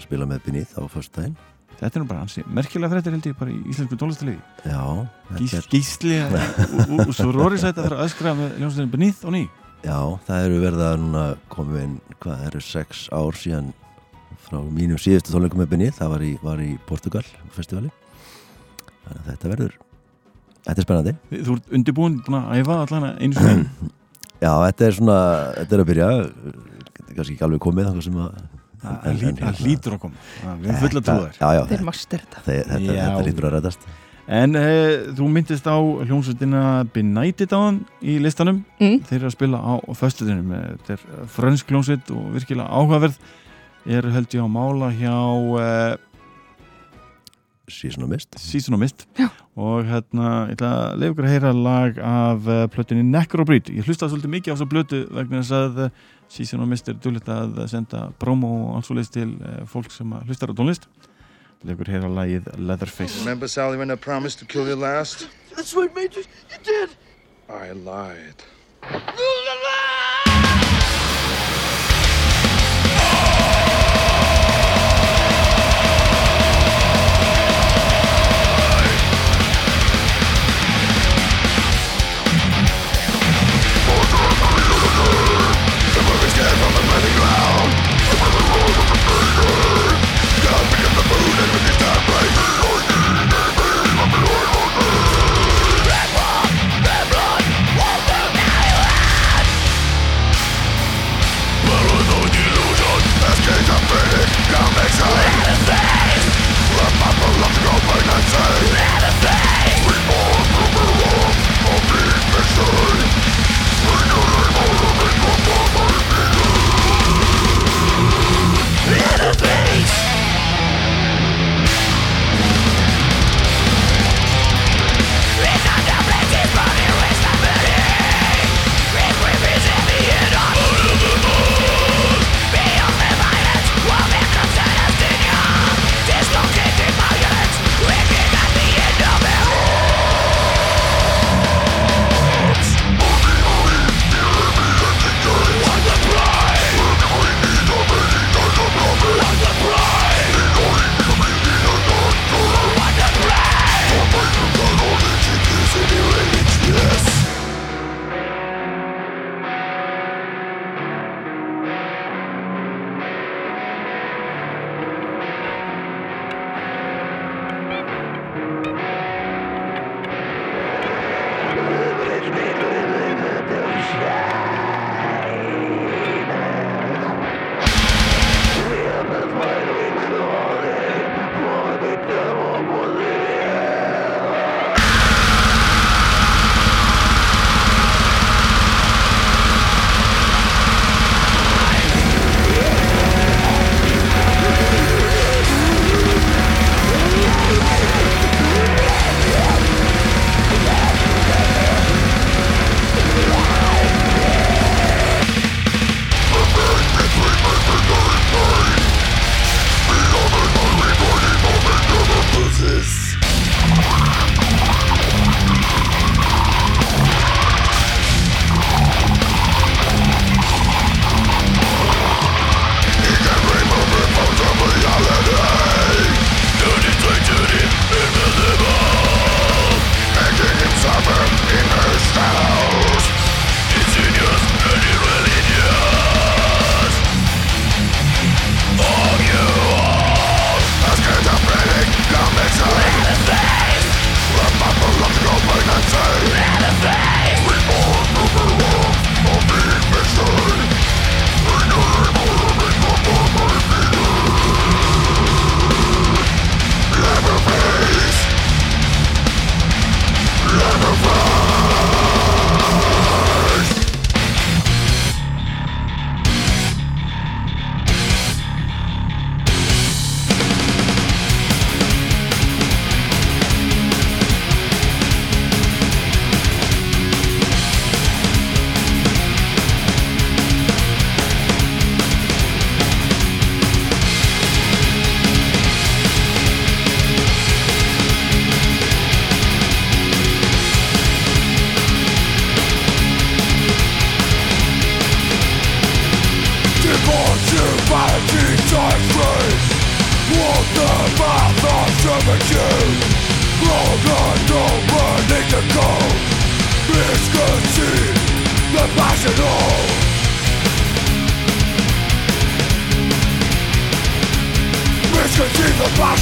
spila 0.01 0.27
með 0.27 0.43
Beneath 0.47 0.75
á 0.75 0.83
förstæðin 0.91 1.39
Þetta 1.81 1.97
er 1.97 2.03
nú 2.03 2.09
bara 2.11 2.21
hansi, 2.21 2.43
merkilega 2.45 2.91
þrættir 2.91 3.15
held 3.15 3.27
ég 3.31 3.37
bara 3.39 3.53
í 3.53 3.59
íslensku 3.71 3.97
tónlistalegi 3.97 4.69
Já 4.69 4.83
Gís, 5.39 5.55
Gísli 5.71 6.19
og 7.07 7.13
svo 7.15 7.31
Róris 7.33 7.63
þetta 7.65 7.87
þarf 7.87 7.97
að 7.97 8.05
öskra 8.05 8.33
með 8.37 8.59
hljómsveitin 8.59 8.91
Beneath 8.93 9.23
og 9.25 9.33
ný. 9.33 9.45
Já, 9.81 9.97
það 10.27 10.45
eru 10.45 10.59
verið 10.61 10.83
að 10.85 10.99
núna 11.01 11.23
komið 11.49 11.79
inn, 11.87 11.95
hvað, 12.19 12.35
það 12.35 12.49
eru 12.51 12.61
sex 12.67 13.07
ár 13.09 13.39
síðan 13.39 13.71
frá 14.45 14.59
mínum 14.61 15.01
síðustu 15.01 15.33
tónleikum 15.33 15.63
með 15.63 15.71
Beneath, 15.73 15.97
það 15.97 16.13
var 16.13 16.27
í, 16.27 16.31
var 16.43 16.61
í 16.61 16.69
Portugal 16.85 17.25
festivali 17.55 17.89
þannig 19.11 19.23
að 19.23 19.31
þetta 19.31 19.53
verður 19.55 19.77
þetta 20.61 20.77
er 20.77 20.85
spennandi. 20.87 21.15
Þú 21.31 21.57
ert 21.57 21.75
undirbúin 21.77 22.17
að 22.37 22.51
æfa 22.61 22.79
allan 22.85 23.07
einu 23.17 23.37
sem 23.37 23.65
Já, 24.41 24.51
þetta 24.65 24.87
er 24.87 24.95
svona, 24.97 25.19
þetta 25.59 25.75
er 25.75 25.81
að 25.83 25.89
byrja. 25.91 26.09
Kannski 27.11 27.35
ekki 27.35 27.45
alveg 27.45 27.61
komið 27.61 27.91
þannig 27.91 28.07
sem 28.07 28.19
að 28.23 28.41
Það 28.81 29.17
lítur 29.21 29.45
hérna- 29.45 29.93
að 29.93 29.99
koma, 30.01 30.15
við 30.57 30.71
erum 30.71 30.79
fulla 30.81 31.01
trúðar 31.05 31.35
já, 31.37 31.49
já, 31.53 31.59
Þeir 31.69 31.83
master 31.85 32.23
þetta. 32.23 32.39
Þetta, 32.47 32.69
þetta, 32.71 32.95
þetta 32.95 33.25
lítur 33.27 33.45
að 33.45 33.53
ræðast 33.53 33.83
En 34.31 34.55
e, 34.55 34.63
þú 35.17 35.27
myndist 35.35 35.67
á 35.67 35.77
hljómsveitina 35.77 36.63
Benighted 36.93 37.51
á 37.51 37.59
hann 37.59 37.79
í 37.99 38.15
listanum. 38.23 38.61
Mm. 38.79 39.01
Þeir 39.09 39.17
eru 39.19 39.29
að 39.29 39.35
spila 39.35 39.59
á 39.59 39.73
föstutunum 39.97 40.53
eh, 40.55 40.67
Þetta 40.79 40.95
er 40.95 41.29
frönsk 41.35 41.73
hljómsveit 41.73 42.11
og 42.15 42.29
virkilega 42.37 42.69
áhugaverð. 42.69 43.17
Ég 43.89 43.99
er 43.99 44.09
held 44.15 44.37
ég 44.37 44.45
á 44.45 44.49
mála 44.49 44.91
hjá 44.95 45.17
eh, 45.65 45.95
Seasonomist 47.69 48.37
Seasonomist 48.41 49.05
og 49.59 49.85
hérna, 49.85 50.47
ég 50.49 50.55
ætla 50.55 50.71
að 50.71 50.95
leiða 51.01 51.11
ykkur 51.11 51.27
að 51.27 51.33
heyra 51.35 51.51
lag 51.55 51.99
af 52.07 52.49
uh, 52.49 52.63
plötunni 52.73 53.05
Necrobreed 53.07 53.69
ég 53.73 53.85
hlustaði 53.85 54.15
svolítið 54.15 54.33
mikið 54.35 54.51
á 54.51 54.55
þessu 54.55 54.69
plötu 54.71 55.01
vegna 55.11 55.41
þess 55.41 55.55
að 55.57 55.81
eh, 55.85 55.91
uh, 55.91 56.17
Seasonomist 56.31 56.89
er 56.89 56.97
dúllit 57.03 57.27
að 57.29 57.59
senda 57.71 58.05
promo 58.21 58.51
og 58.69 58.79
alls 58.79 58.91
og 58.93 58.99
leist 59.01 59.13
til 59.17 59.35
uh, 59.35 59.61
fólk 59.69 59.91
sem 59.91 60.13
hlustar 60.25 60.53
á 60.53 60.55
tónlist. 60.55 60.87
Leiða 61.61 61.75
ykkur 61.75 61.91
að 61.91 61.97
heyra 61.97 62.13
lagið 62.15 62.49
Leatherface. 62.57 63.19
Remember 63.19 63.51
Sally 63.51 63.77
when 63.77 63.91
I 63.91 63.99
promised 63.99 64.39
to 64.39 64.47
kill 64.47 64.67
you 64.67 64.79
last? 64.79 65.27
That's 65.55 65.75
right 65.75 65.93
Major, 65.93 66.23
you 66.23 66.59
did! 66.63 66.95
I 67.49 67.73
lied. 67.73 68.47
No, 68.89 68.97
no! 69.45 69.50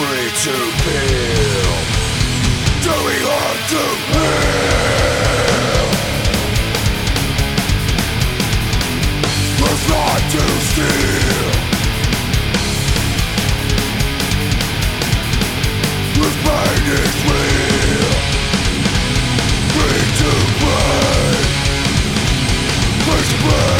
free 0.00 0.30
to 0.46 0.56
feel 0.82 1.72
Doing 2.88 3.22
hard 3.28 3.60
to 3.72 3.82
heal 4.08 5.88
There's 9.58 9.84
not 9.92 10.20
to 10.34 10.44
steal 10.68 11.50
This 16.16 16.36
pain 16.44 16.84
is 17.00 17.16
real. 17.28 18.12
Free 19.74 20.06
to 20.20 20.32
play 20.60 21.34
Please 23.04 23.32
play 23.42 23.79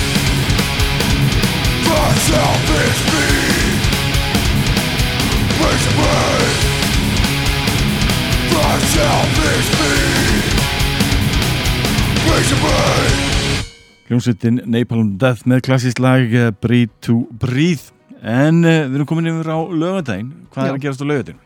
Hljómsveitin 14.21 14.59
Napalm 14.69 15.15
Death 15.17 15.47
með 15.49 15.63
klassísk 15.65 15.97
lag 15.97 16.29
uh, 16.37 16.51
Breathe 16.61 16.93
to 17.01 17.23
Breathe 17.41 17.89
en 18.21 18.59
uh, 18.61 18.83
við 18.85 18.99
erum 18.99 19.07
komin 19.09 19.29
yfir 19.31 19.47
á 19.49 19.57
lögadaginn 19.65 20.27
hvað 20.53 20.67
Já. 20.67 20.69
er 20.69 20.75
að 20.75 20.83
gerast 20.83 21.01
á 21.01 21.05
lögadaginn? 21.09 21.39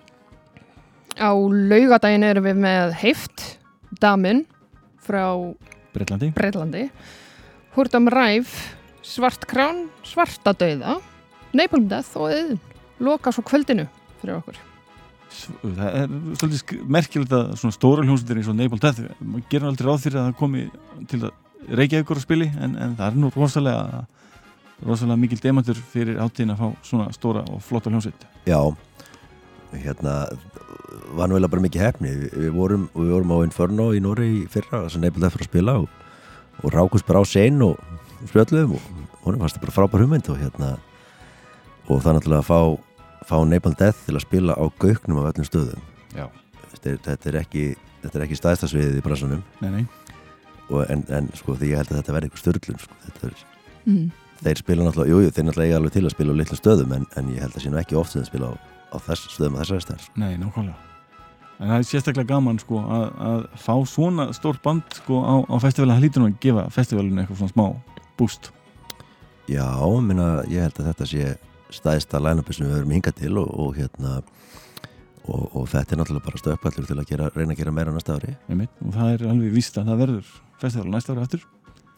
Á 1.16 1.32
laugadaginn 1.72 2.26
erum 2.28 2.48
við 2.50 2.60
með 2.66 2.96
heift, 3.00 3.46
damin 4.04 4.42
frá 5.00 5.24
Breitlandi 5.96 6.34
Breitlandi, 6.36 6.84
Húrdam 7.78 8.12
Ræf, 8.12 8.52
Svartkrán, 9.08 9.86
Svartadauða, 10.04 10.98
Napalm 11.56 11.88
Death 11.88 12.20
og 12.20 12.28
Eðin. 12.36 12.60
Loka 13.00 13.32
svo 13.32 13.46
kvöldinu 13.48 13.88
fyrir 14.20 14.42
okkur. 14.42 14.60
Það 15.64 15.88
er 16.02 16.20
svolítið 16.42 16.84
merkilegt 16.92 17.40
að 17.40 17.56
svona 17.64 17.80
stóra 17.80 18.04
hljómsveitir 18.04 18.44
eins 18.44 18.52
og 18.52 18.60
Napalm 18.60 18.84
Death 18.84 19.08
maður 19.24 19.50
gerir 19.56 19.72
aldrei 19.72 19.88
ráð 19.88 20.08
fyrir 20.10 20.20
að 20.26 20.32
það 20.34 20.40
komi 20.44 20.68
til 21.08 21.24
að 21.24 21.42
reykja 21.70 22.02
ykkur 22.04 22.20
að 22.20 22.26
spili 22.26 22.50
en, 22.62 22.76
en 22.78 22.96
það 22.98 23.08
er 23.08 23.20
nú 23.20 23.32
rosalega 23.36 24.06
rosalega 24.86 25.20
mikil 25.20 25.40
demantur 25.42 25.80
fyrir 25.92 26.20
átíðin 26.20 26.54
að 26.56 26.62
fá 26.62 26.88
svona 26.90 27.08
stóra 27.16 27.46
og 27.52 27.62
flotta 27.64 27.92
hljómsveit. 27.92 28.26
Já, 28.48 28.60
hérna 29.72 30.16
var 31.16 31.30
nú 31.30 31.38
eiginlega 31.38 31.54
bara 31.54 31.66
mikið 31.66 31.86
hefni 31.86 32.14
við, 32.34 32.50
vorum, 32.56 32.90
við 32.96 33.14
vorum 33.16 33.34
á 33.36 33.38
Inferno 33.46 33.88
í 33.96 34.02
Nóri 34.04 34.28
í 34.42 34.44
fyrra 34.52 34.86
sem 34.92 35.04
nefnilega 35.04 35.34
fyrir 35.34 35.48
að 35.48 35.52
spila 35.52 35.78
og, 35.84 35.88
og 36.64 36.76
rákust 36.76 37.08
bara 37.08 37.24
á 37.24 37.26
sein 37.28 37.62
og 37.64 37.80
spjöldluðum 38.26 38.76
og 38.78 38.90
honum 39.26 39.44
fannst 39.44 39.58
það 39.58 39.66
bara 39.66 39.78
frábær 39.80 40.06
hugmynd 40.06 40.30
og 40.34 40.42
hérna 40.42 40.76
og 41.88 42.02
það 42.04 42.18
náttúrulega 42.18 42.44
að 42.44 42.50
fá, 42.50 42.60
fá 43.30 43.38
Napalm 43.48 43.78
Death 43.80 44.06
til 44.08 44.16
að 44.18 44.26
spila 44.26 44.58
á 44.58 44.66
gauknum 44.82 45.22
af 45.22 45.32
öllum 45.34 45.48
stöðum. 45.48 45.92
Þetta 46.76 46.90
er, 46.92 46.98
þetta 47.06 47.30
er 47.32 47.38
ekki 47.42 47.66
þetta 48.06 48.20
er 48.20 48.26
ekki 48.28 48.38
staðstasviðið 48.40 49.00
í 49.00 49.04
bransanum 49.06 49.42
Nei, 49.64 49.70
nei, 49.72 49.84
og, 50.70 50.86
en, 50.90 51.04
en 51.10 51.30
sko 51.38 51.56
því 51.56 51.72
ég 51.74 51.82
held 51.82 51.92
að 51.94 52.00
þetta 52.02 52.16
verði 52.16 52.30
eitthvað 52.30 52.44
störlun 52.46 52.80
sko. 52.86 53.02
þetta 53.08 53.28
er, 53.32 53.36
Mm. 53.86 54.08
þeir 54.42 54.58
spila 54.58 54.82
náttúrulega, 54.88 55.12
jújú, 55.14 55.26
jú, 55.28 55.32
þeir 55.36 55.46
náttúrulega 55.46 55.68
eiga 55.70 55.78
alveg 55.78 55.92
til 55.94 56.02
að 56.08 56.14
spila 56.16 56.34
á 56.34 56.40
litlu 56.40 56.58
stöðum 56.58 56.94
en, 56.96 57.04
en 57.22 57.28
ég 57.36 57.44
held 57.44 57.54
að 57.54 57.62
sé 57.62 57.70
nú 57.70 57.78
ekki 57.78 57.98
oft 58.00 58.12
sem 58.16 58.24
þeir 58.24 58.30
spila 58.32 58.48
á, 58.50 58.54
á 58.58 58.98
þess 59.06 59.28
stöðum 59.36 59.56
á 59.56 59.62
þessari 59.62 59.84
stær 59.86 60.08
nei, 60.18 60.32
nákvæmlega 60.42 60.80
en 61.60 61.70
það 61.70 61.76
er 61.78 61.86
sérstaklega 61.92 62.32
gaman 62.34 62.58
sko 62.60 62.82
að, 62.82 63.06
að 63.30 63.46
fá 63.62 63.76
svona 63.88 64.26
stórt 64.34 64.64
band 64.66 64.98
sko 64.98 65.22
á, 65.22 65.34
á 65.46 65.56
festival 65.62 65.92
það 65.94 66.02
hlýtur 66.02 66.24
nú 66.26 66.30
að 66.32 66.40
gefa 66.48 66.66
festivalinu 66.74 67.22
eitthvað 67.22 67.44
svona 67.44 67.54
smá 67.54 67.68
boost 68.18 68.50
Já, 69.46 69.70
minna, 70.02 70.42
ég 70.50 70.66
held 70.66 70.80
að 70.82 70.90
þetta 70.90 71.06
sé 71.12 71.30
stæðsta 71.76 72.20
line-upi 72.26 72.56
sem 72.58 72.66
við 72.66 72.80
höfum 72.80 72.94
hingað 72.98 73.20
til 73.22 73.36
og, 73.38 73.50
og 73.54 73.76
hérna 73.78 74.16
og, 75.26 75.44
og 75.58 75.68
þetta 75.72 75.96
er 75.96 76.02
náttúrulega 76.02 76.28
bara 76.30 76.42
stöðpallur 76.42 76.88
til 76.90 76.98
að 77.02 77.10
gera, 77.12 77.30
reyna 77.36 77.56
að 77.56 77.62
gera 77.62 77.76
meira 77.76 77.94
næsta 77.96 78.16
ári. 78.18 78.36
Einmitt, 78.50 78.74
og 78.86 78.96
það 78.96 79.14
er 79.16 79.28
alveg 79.34 79.54
víst 79.56 79.78
að 79.82 79.92
það 79.92 80.02
verður 80.06 80.34
festival 80.62 80.90
næsta 80.94 81.16
ára 81.16 81.28
eftir 81.28 81.46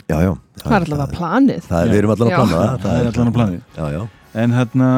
Já, 0.07 0.21
já. 0.23 0.31
Það 0.61 0.71
er 0.71 0.83
allavega 0.85 1.17
planið. 1.17 1.65
Það 1.67 1.81
er, 1.81 1.89
við 1.91 1.97
erum 1.99 2.11
allan 2.13 2.27
að 2.27 2.31
Já. 2.31 2.37
plana 2.37 2.59
það. 2.59 2.77
Það 2.83 2.99
er 2.99 3.07
allan 3.09 3.31
að 3.31 3.37
planið. 3.37 3.63
Já, 3.75 3.85
já. 3.91 4.03
En 4.37 4.53
hérna 4.55 4.91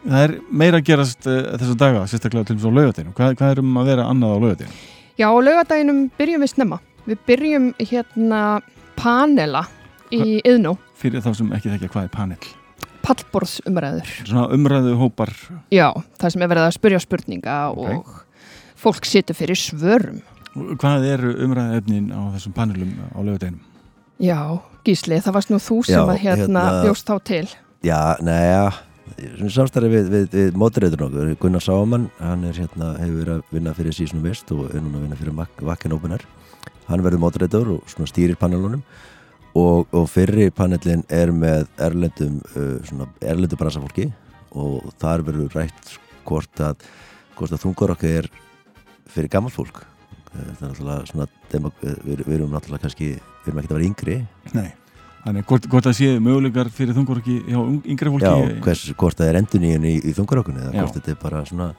það 0.00 0.24
er 0.24 0.34
meira 0.62 0.80
að 0.80 0.86
gerast 0.88 1.28
uh, 1.28 1.38
þessa 1.60 1.76
daga 1.78 2.04
sérstaklega 2.10 2.48
til 2.48 2.56
þess 2.56 2.66
á 2.66 2.72
laugatinu 2.78 3.12
hvað, 3.14 3.34
hvað 3.38 3.52
er 3.54 3.60
um 3.62 3.78
að 3.78 3.90
vera 3.92 4.06
annað 4.10 4.32
á 4.34 4.38
laugatinu? 4.42 4.78
Já, 5.20 5.26
á 5.28 5.36
laugardaginum 5.46 6.00
byrjum 6.18 6.46
við 6.46 6.52
snemma. 6.54 6.80
Við 7.06 7.20
byrjum 7.28 7.68
hérna 7.78 8.40
panela 8.98 9.66
í 10.10 10.40
yðnó, 10.40 10.74
fyrir 10.98 11.22
þá 11.22 11.30
sem 11.36 11.52
ekki 11.54 11.70
þekkja 11.76 11.92
hvað 11.94 12.08
er 12.08 12.14
panel 12.16 12.40
pallborðsumræður. 13.04 14.10
svona 14.26 14.48
umræðu 14.54 14.96
hópar 15.00 15.32
Já, 15.72 15.88
það 16.20 16.30
sem 16.34 16.42
er 16.42 16.48
verið 16.52 16.66
að 16.68 16.76
spyrja 16.78 17.00
spurninga 17.04 17.56
Ok. 17.70 17.78
og 17.94 18.24
fólk 18.80 19.04
situr 19.08 19.34
fyrir 19.38 19.56
svörum. 19.60 20.20
hvað 20.54 21.04
eru 21.14 21.34
umræðu 21.46 21.76
efnin 21.80 22.10
á 22.12 22.20
þessum 22.34 22.52
panelum 22.54 22.92
á 23.14 23.18
laugatinum? 23.22 23.60
Já, 24.20 24.60
Gísli, 24.84 25.20
það 25.20 25.32
varst 25.36 25.50
nú 25.50 25.58
þú 25.60 25.84
sem 25.84 25.94
Já, 25.96 26.04
að 26.08 26.18
hérna, 26.18 26.62
hérna- 26.64 26.84
bjóst 26.84 27.06
þá 27.08 27.24
til. 27.24 27.48
Já, 27.82 28.16
neða 28.20 28.72
samstarfi 29.50 29.88
við, 29.90 30.08
við, 30.08 30.26
við 30.32 30.52
mótriður 30.56 31.02
okkur 31.08 31.36
Gunnar 31.40 31.60
Sáman, 31.64 32.10
hann 32.20 32.44
er 32.44 32.52
hérna 32.56 32.92
hefur 32.98 33.18
verið 33.24 33.34
að 33.34 33.42
vinna 33.52 33.72
fyrir 33.76 33.92
Season 33.96 34.22
West 34.22 34.50
og 34.52 34.70
er 34.74 34.80
núna 34.80 34.96
að 35.00 35.02
vinna 35.06 35.16
fyrir 35.18 35.34
Vak- 35.36 35.60
Vakken 35.66 35.92
Opener 35.92 36.20
hann 36.88 37.02
verður 37.04 37.20
mótriður 37.22 37.72
og 37.76 37.82
svona 37.90 38.08
stýrir 38.08 38.36
panelunum 38.40 38.82
og, 39.54 39.86
og 39.92 40.08
fyrri 40.10 40.50
panelin 40.54 41.02
er 41.10 41.32
með 41.34 41.66
erlendum 41.82 42.40
uh, 42.54 42.78
svona 42.86 43.08
erlendu 43.20 43.56
bransafólki 43.60 44.10
og 44.50 44.90
þar 45.00 45.22
verður 45.26 45.54
rætt 45.58 45.94
hvort 46.26 46.60
að 46.62 46.82
hvort 47.38 47.54
að 47.56 47.62
þungar 47.64 47.94
okkar 47.94 48.18
er 48.20 48.26
fyrir 49.10 49.30
gammal 49.32 49.50
fólk. 49.54 49.78
Náttúrulega 50.60 51.06
svona 51.08 51.24
demok, 51.50 51.78
við, 51.82 52.20
við 52.26 52.34
erum 52.36 52.52
náttúrulega 52.54 52.84
kannski 52.84 53.06
við 53.16 53.48
erum 53.48 53.60
ekki 53.62 53.70
að 53.72 53.76
vera 53.78 53.86
yngri. 53.88 54.16
Nei, 54.54 54.68
þannig 55.24 55.46
hvort, 55.48 55.66
hvort 55.72 55.88
það 55.88 55.96
sé 55.98 56.10
möguleikar 56.22 56.70
fyrir 56.74 56.94
þungurokki 56.98 57.38
hjá 57.48 57.58
ung- 57.62 57.80
yngri 57.94 58.12
fólki? 58.12 58.28
Já, 58.28 58.60
hvers, 58.66 58.84
hvort 59.00 59.18
það 59.18 59.32
er 59.32 59.38
enduníun 59.40 59.88
í, 59.90 59.94
í 60.04 60.14
þungarokkunni 60.18 60.62
eða 60.66 60.74
Já. 60.76 60.82
hvort 60.84 60.98
þetta 61.00 61.14
er 61.16 61.18
bara 61.24 61.42
svona 61.48 61.70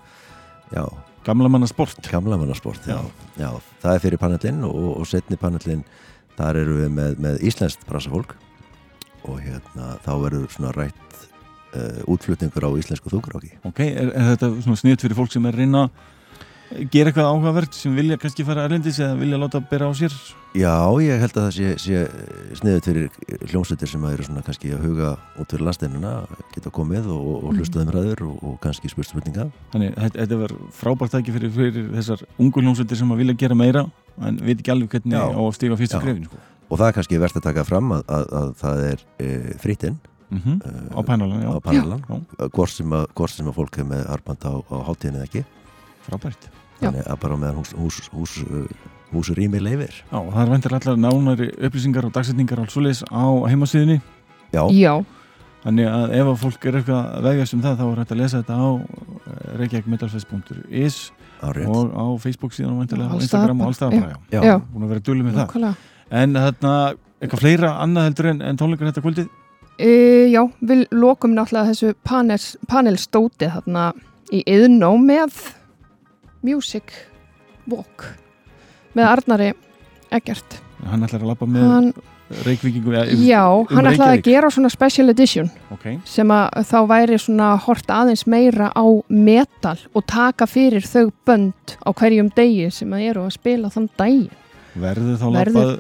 já, 0.73 0.83
gamla 1.29 1.51
manna 1.53 1.69
sport. 1.71 2.01
Gamla 2.11 2.41
mannasport 2.41 2.89
já. 2.89 2.97
Já. 2.97 3.45
Já, 3.45 3.49
það 3.85 3.95
er 3.99 4.03
fyrir 4.07 4.23
panelin 4.25 4.63
og, 4.67 4.81
og 4.97 5.07
setni 5.07 5.39
panelin 5.39 5.85
þar 6.39 6.61
eru 6.63 6.79
við 6.81 6.95
með, 6.97 7.19
með 7.25 7.43
íslenskt 7.49 7.85
brassafólk 7.89 8.37
og 9.29 9.41
hérna 9.43 9.95
þá 10.05 10.13
verður 10.23 10.47
svona 10.53 10.71
rætt 10.77 11.19
uh, 11.75 12.01
útflutningur 12.11 12.65
á 12.65 12.71
íslensku 12.79 13.11
þungarokki 13.13 13.53
ok, 13.67 13.83
er, 13.85 14.09
er 14.15 14.33
þetta 14.33 14.53
svona 14.63 14.81
sniðt 14.81 15.05
fyrir 15.05 15.19
fólk 15.19 15.33
sem 15.33 15.45
er 15.49 15.59
reyna 15.61 15.85
að 15.87 16.09
gera 16.91 17.11
eitthvað 17.11 17.29
áhugavert 17.29 17.75
sem 17.75 17.95
vilja 17.95 18.17
kannski 18.19 18.45
fara 18.47 18.63
erlendis 18.67 18.99
eða 19.01 19.17
vilja 19.19 19.39
láta 19.39 19.59
bera 19.71 19.89
á 19.89 19.93
sér? 19.97 20.13
Já, 20.55 20.71
ég 21.03 21.19
held 21.19 21.35
að 21.35 21.45
það 21.47 21.53
sé, 21.55 21.71
sé 21.83 22.55
sniðut 22.59 22.87
fyrir 22.87 23.49
hljómsveitir 23.51 23.91
sem 23.91 24.05
eru 24.07 24.27
svona 24.27 24.43
kannski 24.45 24.71
að 24.75 24.85
huga 24.87 25.11
út 25.39 25.51
fyrir 25.51 25.65
landsteinuna 25.67 26.13
geta 26.55 26.71
komið 26.73 27.09
og, 27.11 27.31
og 27.41 27.57
hlusta 27.57 27.81
þeim 27.81 27.93
ræður 27.95 28.23
og, 28.29 28.37
og 28.47 28.57
kannski 28.63 28.91
spurt 28.91 29.09
spurninga. 29.09 29.49
Þannig 29.75 29.97
þetta, 30.15 30.39
var 30.43 30.55
frábært 30.75 31.15
tæki 31.15 31.35
fyrir, 31.35 31.53
fyrir 31.55 31.91
þessar 31.97 32.25
ungu 32.37 32.63
hljómsveitir 32.63 32.99
sem 33.01 33.15
vilja 33.19 33.37
gera 33.43 33.57
meira 33.57 33.85
en 34.19 34.39
veit 34.41 34.57
ekki 34.57 34.73
alveg 34.73 34.95
hvernig 34.95 35.17
Já. 35.17 35.25
á 35.31 35.41
að 35.41 35.51
stíga 35.57 35.79
fyrsta 35.79 35.99
Já. 35.99 36.03
skrefin 36.03 36.29
sko. 36.29 36.39
og 36.69 36.79
það 36.79 36.87
er 36.87 36.95
kannski 36.99 37.21
verðt 37.21 37.41
að 37.41 37.47
taka 37.49 37.67
fram 37.67 37.91
að, 37.97 38.05
að, 38.07 38.25
að 38.41 38.55
það 38.61 38.85
er 38.91 39.05
e, 39.17 39.29
frítinn 39.61 39.99
mm 40.31 40.57
e, 40.57 40.73
á 40.95 41.01
panelan, 41.03 41.43
já, 41.43 41.49
á 41.51 41.59
panelan 41.59 42.01
já, 42.07 42.47
hvort 42.47 42.73
sem, 42.75 42.95
að, 42.95 43.05
hvort 43.15 43.35
sem 43.35 43.51
að 43.51 43.57
fólk 43.59 43.77
er 43.77 43.87
með 43.91 44.07
arband 44.15 44.47
á, 44.47 44.53
á 44.59 44.75
hátíðinni 44.87 45.21
eða 45.21 45.27
ekki. 45.29 45.45
Frábært. 46.07 46.49
Þannig 46.81 47.05
að 47.05 47.19
bara 47.21 47.37
meðan 47.37 47.59
hús, 47.61 47.71
hús, 47.77 47.97
hús, 48.09 48.37
hús 49.11 49.31
rými 49.37 49.59
leifir 49.61 49.93
Já, 49.93 50.17
það 50.17 50.41
er 50.41 50.51
vendir 50.55 50.75
allar 50.77 50.99
nánari 50.99 51.49
upplýsingar 51.59 52.07
og 52.07 52.13
dagsetningar 52.15 52.63
og 52.63 52.71
svoleiðis 52.73 53.03
á 53.11 53.25
heimasíðinni 53.51 53.99
Já, 54.51 54.63
Já, 54.73 54.93
þannig 55.65 55.89
að 55.91 56.15
ef 56.17 56.31
að 56.31 56.39
fólk 56.41 56.65
er 56.67 56.79
eitthvað 56.79 57.01
að 57.19 57.27
vegast 57.29 57.55
um 57.55 57.63
það 57.65 57.81
þá 57.81 57.85
er 57.85 58.01
hægt 58.01 58.15
að 58.15 58.21
lesa 58.21 58.41
þetta 58.41 58.57
á 58.57 58.69
reykjavíkmetalfest.is 59.61 60.97
árið 61.11 61.30
og 61.41 61.93
á 61.97 62.05
Facebook 62.21 62.53
síðan 62.55 62.77
og 62.77 62.83
Instagram 63.21 63.61
og 63.65 63.77
það 63.77 63.95
já, 64.31 64.59
Búin 64.71 64.85
að 64.85 64.91
vera 64.93 65.03
dullu 65.07 65.25
með 65.25 65.39
það. 65.39 65.45
Nákvæmlega. 65.47 65.75
En 66.21 66.35
þarna, 66.37 66.73
eitthvað 67.21 67.43
fleira 67.43 67.71
annað 67.81 68.07
heldur 68.09 68.29
en, 68.31 68.41
en 68.45 68.59
tónleikar 68.59 68.91
þetta 68.91 69.03
kvöldið? 69.05 69.29
E, 69.81 69.91
já, 70.29 70.41
við 70.61 70.83
lokum 70.93 71.33
náttúrulega 71.33 71.71
þessu 71.71 71.95
panel, 72.05 72.39
panelstóti 72.69 73.49
þarna 73.49 73.87
í 74.31 74.43
yðnó 74.45 74.93
með 75.01 75.39
Music 76.45 76.93
Walk 77.71 78.11
með 78.97 79.07
Arnari 79.07 79.51
Eggert. 80.11 80.59
Hann 80.85 81.05
ætlar 81.05 81.23
að 81.23 81.31
labba 81.31 81.47
með 81.49 81.67
Hann, 81.69 81.91
reykvíkingu 82.45 82.93
ja, 82.95 83.03
já, 83.11 83.43
hann 83.71 83.89
ætlaði 83.91 84.17
að 84.19 84.25
gera 84.25 84.49
svona 84.53 84.69
special 84.73 85.09
edition. 85.13 85.49
Ok, 85.73 85.87
sem 86.07 86.31
að 86.35 86.61
þá 86.71 86.77
væri 86.89 87.17
svona 87.21 87.49
hort 87.65 87.89
aðeins 87.91 88.25
meira 88.29 88.71
á 88.73 88.85
metal 89.09 89.77
og 89.93 90.05
taka 90.09 90.47
fyrir 90.49 90.85
þau 90.87 91.09
bönd 91.27 91.75
á 91.83 91.89
hverjum 91.91 92.29
degi 92.35 92.69
sem 92.71 92.93
að 92.95 93.09
eru 93.11 93.25
að 93.27 93.35
spila 93.37 93.69
þann 93.73 93.89
daginn. 93.99 94.29
verður 94.71 95.17
þá 95.19 95.25
Verður. 95.35 95.71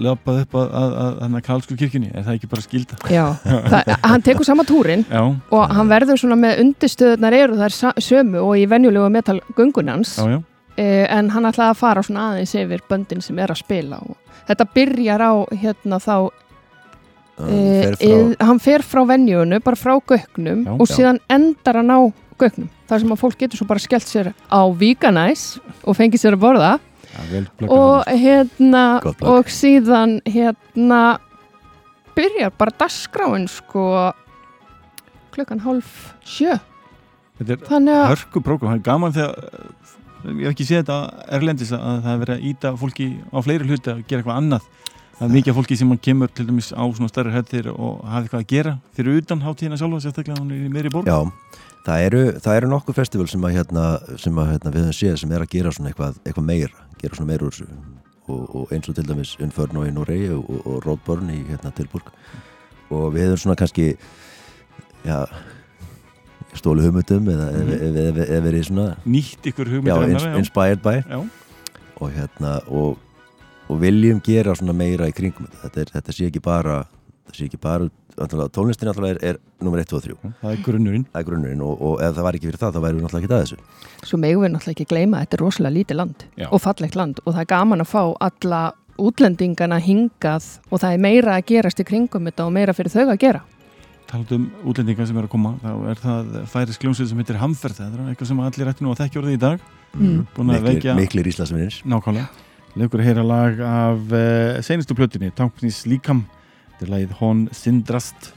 labbað 0.00 0.38
upp 0.40 0.54
að, 0.56 0.68
að, 0.80 0.92
að, 0.96 1.16
að 1.36 1.42
Karlsku 1.44 1.74
kirkjunni? 1.76 2.08
Er 2.16 2.22
það 2.24 2.38
ekki 2.38 2.48
bara 2.48 2.62
skilda? 2.64 2.96
Já, 3.12 3.24
það, 3.74 3.90
hann 4.08 4.24
tekur 4.24 4.48
sama 4.48 4.64
túrin 4.64 5.02
Já, 5.04 5.20
og 5.52 5.74
hann 5.76 5.90
verður 5.90 6.16
svona 6.22 6.38
með 6.40 6.62
undirstöðunar 6.62 7.36
eru 7.36 7.68
sa- 7.68 7.92
sömu 8.00 8.40
og 8.40 8.54
í 8.56 8.64
venjulegu 8.70 9.10
metal 9.12 9.42
göngunans 9.58 10.14
já, 10.16 10.30
já 10.32 10.40
en 10.84 11.30
hann 11.34 11.48
ætlaði 11.48 11.74
að 11.74 11.80
fara 11.80 12.02
svona 12.06 12.28
aðeins 12.32 12.54
yfir 12.58 12.84
böndin 12.90 13.24
sem 13.24 13.38
er 13.38 13.50
að 13.50 13.62
spila 13.62 13.98
og 14.04 14.16
þetta 14.48 14.68
byrjar 14.74 15.24
á 15.24 15.32
hérna 15.58 15.98
þá 16.02 16.14
hann 17.38 17.52
eh, 17.54 17.82
fer 17.82 17.96
frá 17.98 18.08
ið, 18.08 18.34
hann 18.48 18.62
fer 18.62 18.84
frá 18.86 19.02
venjunu, 19.08 19.60
bara 19.64 19.78
frá 19.78 19.94
gögnum 19.98 20.64
Já. 20.66 20.72
og 20.74 20.86
Já. 20.86 20.94
síðan 20.94 21.20
endar 21.30 21.80
hann 21.80 21.94
á 21.94 22.00
gögnum. 22.38 22.70
Þar 22.88 23.02
sem 23.02 23.14
að 23.14 23.22
fólk 23.22 23.40
getur 23.42 23.60
svo 23.60 23.68
bara 23.68 23.82
skellt 23.82 24.08
sér 24.08 24.30
á 24.48 24.60
víganæs 24.78 25.46
og 25.84 25.98
fengið 25.98 26.22
sér 26.22 26.38
að 26.38 26.44
borða. 26.46 26.72
Já, 27.08 27.42
og 27.72 28.06
hérna 28.06 28.82
og 29.26 29.48
síðan 29.50 30.18
hérna 30.28 31.18
byrjar 32.14 32.52
bara 32.58 32.74
dagskráin 32.78 33.48
sko 33.50 34.12
klukkan 35.34 35.62
hálf 35.64 36.12
sjö. 36.26 36.58
Þetta 37.38 37.78
er 37.78 38.10
hörku 38.10 38.42
prógram, 38.42 38.72
það 38.72 38.78
er 38.78 38.86
gaman 38.86 39.14
þegar 39.14 39.74
ég 40.24 40.42
hef 40.44 40.52
ekki 40.52 40.66
séð 40.66 40.82
þetta 40.82 40.98
erlendis 41.38 41.72
að 41.76 42.02
það 42.04 42.10
er 42.12 42.20
verið 42.22 42.34
að 42.34 42.48
íta 42.50 42.72
fólki 42.80 43.08
á 43.30 43.38
fleiri 43.44 43.68
hluti 43.68 43.92
að 43.92 44.02
gera 44.08 44.22
eitthvað 44.22 44.40
annað. 44.40 44.68
Það 45.18 45.24
er 45.26 45.34
mikið 45.34 45.56
fólki 45.56 45.78
sem 45.78 45.94
kemur 45.98 46.30
til 46.30 46.46
dæmis 46.46 46.68
á 46.70 46.82
svona 46.94 47.10
stærri 47.10 47.34
hættir 47.34 47.70
og 47.72 48.04
hafa 48.06 48.20
eitthvað 48.22 48.42
að 48.44 48.50
gera 48.52 48.74
fyrir 48.94 49.18
utan 49.18 49.42
hátíðina 49.42 49.78
sjálfa, 49.80 50.02
sérstaklega 50.04 50.38
hún 50.38 50.52
er 50.54 50.66
í 50.68 50.70
meiri 50.70 50.92
borg. 50.94 51.10
Já, 51.10 51.64
það 51.86 52.04
eru, 52.06 52.20
það 52.44 52.58
eru 52.60 52.70
nokkur 52.70 52.98
festival 52.98 53.26
sem 53.30 53.46
að, 53.48 53.56
hérna, 53.58 53.86
sem 54.22 54.38
að 54.38 54.52
hérna, 54.52 54.74
við 54.74 54.86
höfum 54.86 54.98
séð 55.00 55.16
sem 55.22 55.34
er 55.34 55.42
að 55.42 55.50
gera 55.56 55.72
svona 55.74 55.90
eitthvað, 55.90 56.20
eitthvað 56.22 56.48
meira 56.52 56.86
gera 57.02 57.18
svona 57.18 57.40
þessu. 57.42 57.66
Og, 58.28 58.42
og 58.60 58.72
eins 58.76 58.90
og 58.90 58.94
til 58.94 59.06
dæmis 59.08 59.34
Inferno 59.40 59.86
í 59.88 59.92
Noregi 59.96 60.30
og, 60.36 60.46
og, 60.46 60.64
og 60.68 60.82
Roadburn 60.84 61.30
í 61.32 61.40
hérna, 61.48 61.72
Tilburg 61.74 62.12
og 62.92 63.14
við 63.14 63.30
höfum 63.30 63.42
svona 63.42 63.56
kannski 63.58 63.94
já 65.04 65.24
stólu 66.56 66.84
hugmyndum 66.86 67.28
eða 67.32 67.48
ef 68.24 68.42
verið 68.46 68.64
svona 68.70 68.88
nýtt 69.04 69.50
ykkur 69.50 69.68
já, 69.68 69.74
hugmyndir 69.76 70.14
ins, 70.14 70.26
inspired 70.40 70.82
by. 70.84 71.02
Já. 71.04 71.20
og 71.98 72.12
hérna 72.14 72.58
og, 72.66 72.98
og 73.68 73.80
viljum 73.82 74.22
gera 74.24 74.54
svona 74.56 74.76
meira 74.76 75.08
í 75.10 75.14
kringum 75.16 75.48
þetta. 75.48 75.62
þetta, 75.66 75.80
er, 75.80 75.92
þetta 75.98 76.16
sé 76.16 76.30
ekki 76.30 76.44
bara 76.44 76.80
þetta 77.28 77.38
sé 77.38 77.48
ekki 77.50 77.60
bara 77.62 77.90
tónlistin 78.18 78.88
náttúrulega 78.88 79.18
er, 79.20 79.36
er 79.36 79.62
nummer 79.62 79.80
1 79.82 79.92
og 79.94 80.02
3 80.02 80.16
Já, 80.16 80.32
það 80.40 80.50
er 80.52 80.62
grunnurinn. 80.64 81.04
Það 81.12 81.20
er 81.20 81.28
grunnurinn 81.28 81.62
og, 81.62 81.82
og 81.82 82.02
ef 82.02 82.16
það 82.16 82.26
var 82.26 82.38
ekki 82.38 82.48
fyrir 82.48 82.62
það 82.62 82.74
þá 82.74 82.80
væri 82.82 82.96
við 82.96 83.04
náttúrulega 83.04 83.26
ekki 83.26 83.36
að 83.36 83.44
þessu. 83.44 84.08
Svo 84.08 84.18
megum 84.18 84.44
við 84.44 84.52
náttúrulega 84.54 84.76
ekki 84.76 84.88
gleyma 84.90 85.18
að 85.18 85.26
þetta 85.26 85.38
er 85.38 85.44
rosalega 85.44 85.76
lítið 85.76 86.00
land 86.00 86.24
Já. 86.34 86.48
og 86.48 86.62
fallegt 86.64 86.98
land 86.98 87.22
og 87.24 87.30
það 87.32 87.44
er 87.44 87.50
gaman 87.52 87.84
að 87.84 87.92
fá 87.92 88.02
alla 88.28 88.62
útlendingana 88.98 89.78
hingað 89.82 90.48
og 90.70 90.82
það 90.82 90.96
er 90.96 91.04
meira 91.04 91.36
að 91.38 91.46
gerast 91.52 91.82
í 91.82 91.86
kringum 91.86 92.26
þetta 92.26 92.48
og 92.48 92.54
meira 92.56 92.74
fyrir 92.74 92.94
þau 92.94 93.06
að 93.06 93.20
gera 93.22 93.44
talað 94.08 94.34
um 94.38 94.46
útlendingar 94.70 95.08
sem 95.08 95.18
er 95.20 95.28
að 95.28 95.32
koma 95.34 95.54
þá 95.62 95.70
er 95.92 96.02
það 96.02 96.30
færis 96.52 96.80
gljómsveit 96.80 97.10
sem 97.10 97.20
heitir 97.22 97.40
Hamferð 97.42 97.80
það 97.80 97.98
er 97.98 98.10
eitthvað 98.12 98.30
sem 98.30 98.42
allir 98.46 98.72
ætti 98.72 98.86
nú 98.86 98.92
að 98.94 99.02
þekkja 99.02 99.22
orðið 99.22 99.36
í 99.36 99.42
dag. 99.44 99.68
Mm. 99.94 100.18
búin 100.36 100.50
að 100.52 100.58
miklir, 100.58 100.68
veikja 100.68 100.96
miklir 100.98 101.30
íslasvinnir 101.32 101.78
nákvæmlega. 101.88 102.44
Leikur 102.78 103.02
að 103.02 103.08
heyra 103.08 103.24
lag 103.26 103.62
af 103.64 104.12
uh, 104.12 104.58
seinustu 104.64 104.96
plötunni, 104.96 105.32
Tanknís 105.34 105.84
Líkam. 105.88 106.26
Þetta 106.74 106.86
er 106.86 106.94
lagið 106.94 107.16
Hon 107.20 107.46
Sindrast 107.56 108.32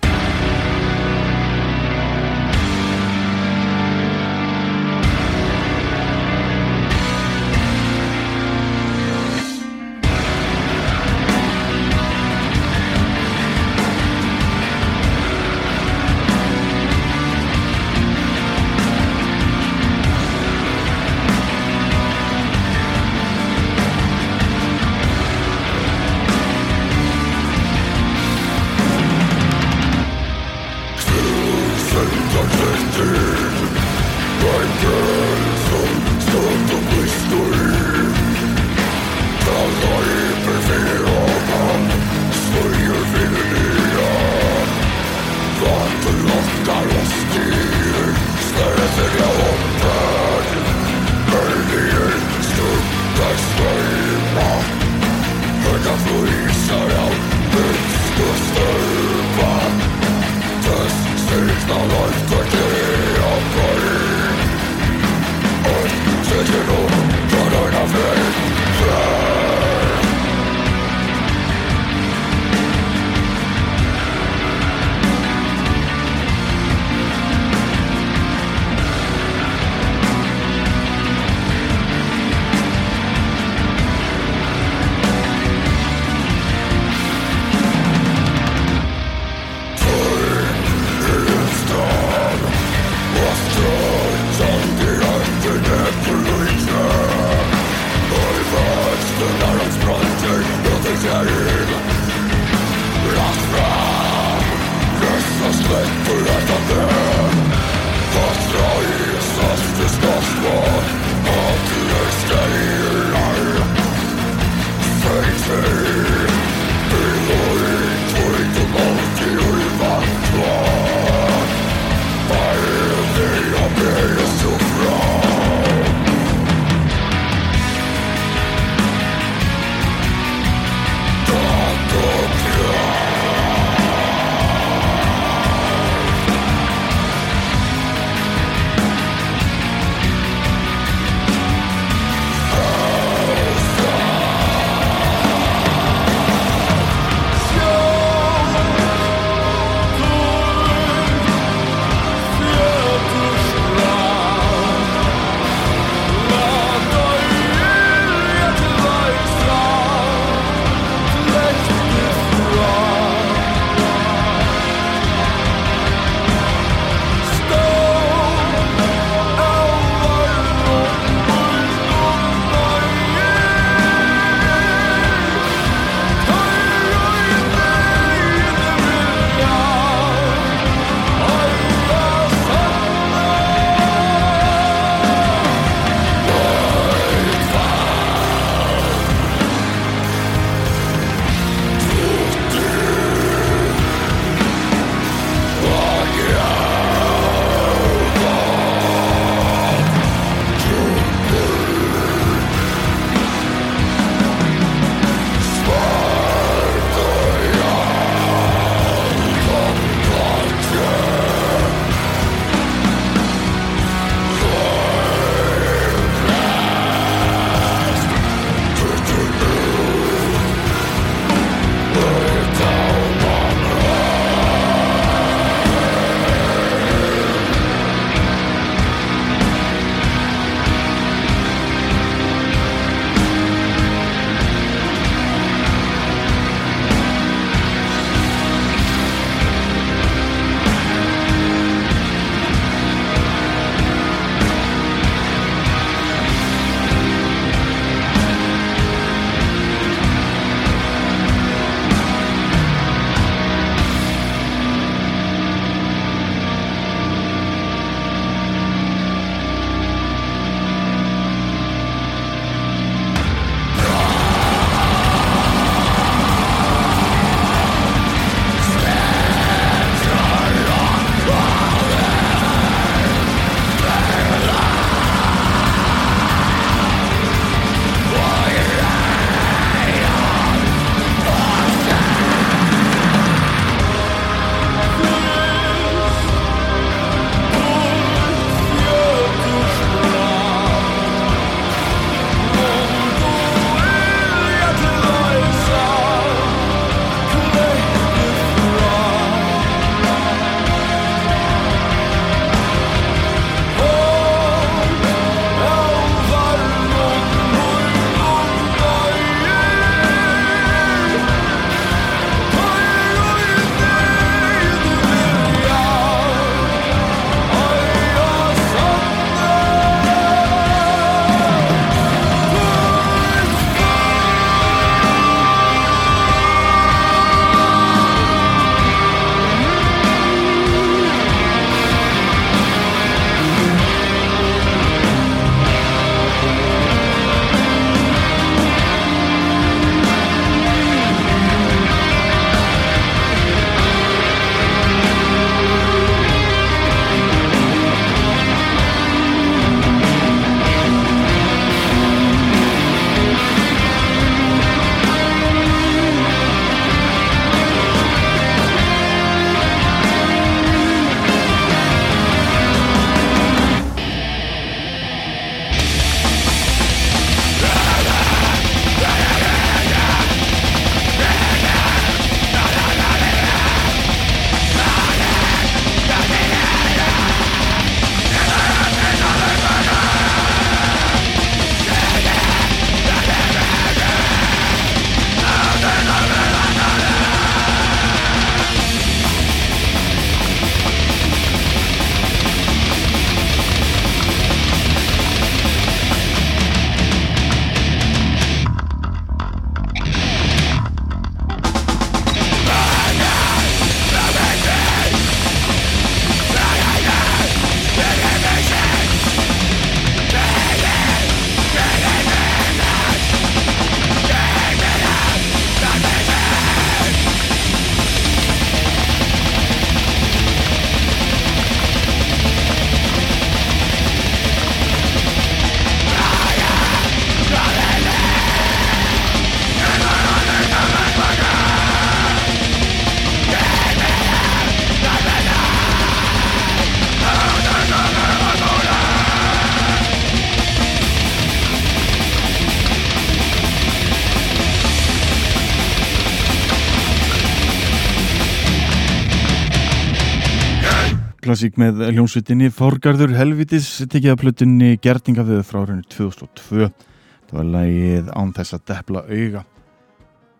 klassík 451.52 451.76
með 451.80 451.98
hljómsveitinni 452.14 452.70
Forgarður 452.72 453.34
Helvitis 453.36 453.88
tekið 454.08 454.32
að 454.32 454.38
plötunni 454.40 454.92
Gerdingaföðu 455.04 455.64
frá 455.68 455.82
rauninu 455.82 456.06
2002 456.08 456.86
það 456.86 457.56
var 457.58 457.66
lagið 457.74 458.30
án 458.32 458.54
þess 458.56 458.76
að 458.78 458.86
depla 458.88 459.24
auga. 459.28 459.64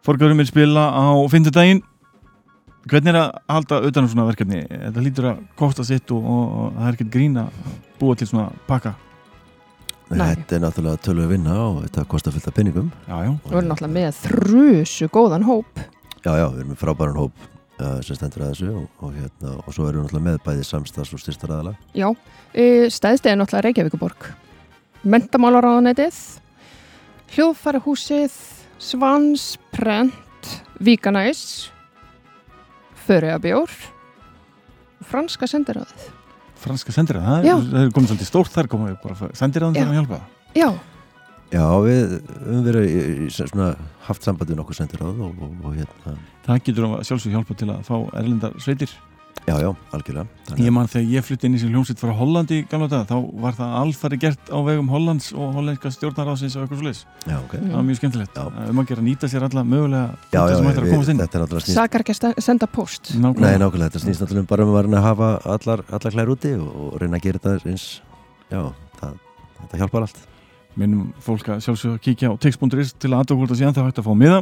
Forgarður 0.04 0.42
vil 0.42 0.48
spila 0.50 0.84
á 0.92 1.08
fymtudaginn 1.32 1.80
hvernig 2.92 3.14
er 3.14 3.20
að 3.22 3.38
halda 3.54 3.80
utanum 3.88 4.12
svona 4.12 4.26
verkefni? 4.28 4.66
Þetta 4.68 5.06
lítur 5.06 5.30
að 5.30 5.46
kosta 5.62 5.86
sitt 5.88 6.12
og, 6.12 6.28
og, 6.34 6.52
og 6.66 6.76
það 6.76 6.90
er 6.90 6.98
ekkert 6.98 7.14
grín 7.16 7.40
að 7.40 7.64
búa 8.02 8.20
til 8.20 8.28
svona 8.34 8.50
pakka. 8.68 8.94
Nei. 10.12 10.26
Þetta 10.26 10.58
er 10.58 10.66
náttúrulega 10.66 11.04
tölvu 11.08 11.30
að 11.30 11.34
vinna 11.38 11.56
og 11.70 11.80
þetta 11.86 12.08
kostar 12.12 12.36
fullt 12.36 12.52
af 12.52 12.60
já, 12.60 13.32
Við 13.48 13.56
erum 13.56 13.72
náttúrulega 13.72 13.96
með 13.96 14.22
þrjusu 14.26 15.12
góðan 15.16 15.48
hóp. 15.48 15.86
Já, 16.20 16.36
já, 16.36 16.46
við 16.50 16.60
erum 16.66 16.76
með 16.76 16.84
frábæran 16.84 17.22
hóp 17.22 17.51
sem 18.06 18.18
stendur 18.18 18.44
að 18.46 18.52
þessu 18.54 18.70
og, 18.76 18.86
og, 19.02 19.12
hérna, 19.18 19.56
og 19.62 19.74
svo 19.76 19.88
erum 19.90 20.04
við 20.04 20.08
náttúrulega 20.08 20.28
með 20.28 20.40
bæði 20.46 20.68
samstags 20.68 21.14
og 21.16 21.22
styrstaræðala 21.24 21.74
Já, 21.98 22.08
e, 22.54 22.66
stæðst 22.94 23.28
er 23.30 23.38
náttúrulega 23.40 23.66
Reykjavíkuborg. 23.68 24.28
Mentamálaráðanætið, 25.12 26.18
hljóðfærahúsið, 27.36 28.36
Svansprent, 28.82 30.52
Víkanæs, 30.82 31.70
Föriabjór 33.06 33.70
og 35.02 35.08
franska 35.10 35.48
sendiráðið. 35.50 36.10
franska 36.62 36.94
sendiræð 36.94 37.26
það 37.26 37.46
er, 37.50 37.64
það 37.72 37.82
er 37.82 37.92
komið 37.96 38.12
svolítið 38.12 38.28
stórt 38.30 38.54
þar 38.54 38.68
komið 38.70 38.98
bara 39.02 39.30
sendiræðan 39.34 39.76
Já. 39.76 39.82
til 39.82 39.90
að 39.90 39.98
hjálpa 39.98 40.20
Já, 40.54 40.68
Já, 41.52 41.68
við 41.84 42.18
höfum 42.32 42.64
verið 42.64 43.24
svona, 43.36 43.72
haft 44.08 44.24
samband 44.24 44.52
við 44.54 44.62
nokkuð 44.62 44.78
sendiráð 44.78 45.24
og, 45.28 45.40
og, 45.44 45.56
og 45.68 45.74
hérna, 45.76 46.18
það 46.46 46.62
getur 46.68 46.86
að 46.88 47.08
sjálfsög 47.10 47.34
hjálpa 47.36 47.58
til 47.60 47.72
að 47.74 47.82
fá 47.90 47.96
erlendar 48.22 48.54
sveitir 48.64 48.94
já, 49.48 49.56
já, 49.60 49.70
algjörlega 49.92 50.56
Ég 50.62 50.72
man 50.72 50.88
þegar 50.88 51.10
ég 51.12 51.26
flutti 51.26 51.50
inn 51.50 51.58
í 51.58 51.60
sér 51.60 51.74
hljómsveit 51.74 52.00
frá 52.00 52.14
Hollandi 52.16 52.62
í 52.62 52.66
gamla 52.72 52.88
dag, 52.92 53.04
þá 53.10 53.18
var 53.44 53.58
það 53.58 53.76
alfari 53.82 54.20
gert 54.22 54.52
á 54.54 54.58
vegum 54.64 54.92
Hollands 54.94 55.28
og 55.36 55.52
hollandska 55.58 55.92
stjórnaráðsins 55.96 56.56
og 56.56 56.66
eitthvað 56.70 57.04
ok 57.36 57.56
Það 57.58 57.76
var 57.76 57.86
mjög 57.90 58.00
skemmtilegt. 58.00 58.40
Já. 58.40 58.66
Um 58.72 58.82
að 58.84 58.90
gera 58.94 59.06
nýta 59.10 59.32
sér 59.32 59.48
alla 59.50 59.66
mögulega 59.68 60.08
Já, 60.32 60.42
já, 60.48 60.58
er 61.52 61.68
sakar 61.68 62.06
ekki 62.06 62.16
að 62.16 62.42
senda 62.44 62.68
post. 62.72 63.12
Nei, 63.12 63.26
Nákvæmlega. 63.28 63.62
nákvæmlega, 63.66 63.92
þetta 63.92 64.06
snýst 64.06 64.24
náttúrulega 64.24 64.52
bara 64.54 64.68
um 64.68 64.74
að 64.74 64.80
vera 64.80 65.02
að 65.02 65.08
hafa 65.10 65.32
allar, 65.58 65.86
allar 65.92 66.18
klær 66.18 66.36
úti 66.36 66.56
og, 66.56 66.72
og 66.88 67.00
reyna 67.02 67.20
að 67.20 67.28
gera 67.28 67.44
þetta 67.44 67.72
eins 67.76 67.88
Já, 68.52 68.62
það, 69.02 69.18
þetta 69.64 69.82
hjálpar 69.84 70.08
allt 70.08 70.28
Minnum 70.80 71.12
fólk 71.20 71.50
að 71.52 71.62
sjálfsög 71.66 71.98
að 71.98 72.02
kíkja 72.06 72.32
á 72.32 72.36
text.is 72.42 72.94
til 72.96 73.12
að 73.12 73.22
aðtöku 73.22 73.42
hvort 73.44 73.54
að 73.56 73.62
síðan 73.62 73.76
það 73.78 73.88
hægt 73.90 74.02
að 74.02 74.08
fá 74.08 74.14
miða. 74.18 74.42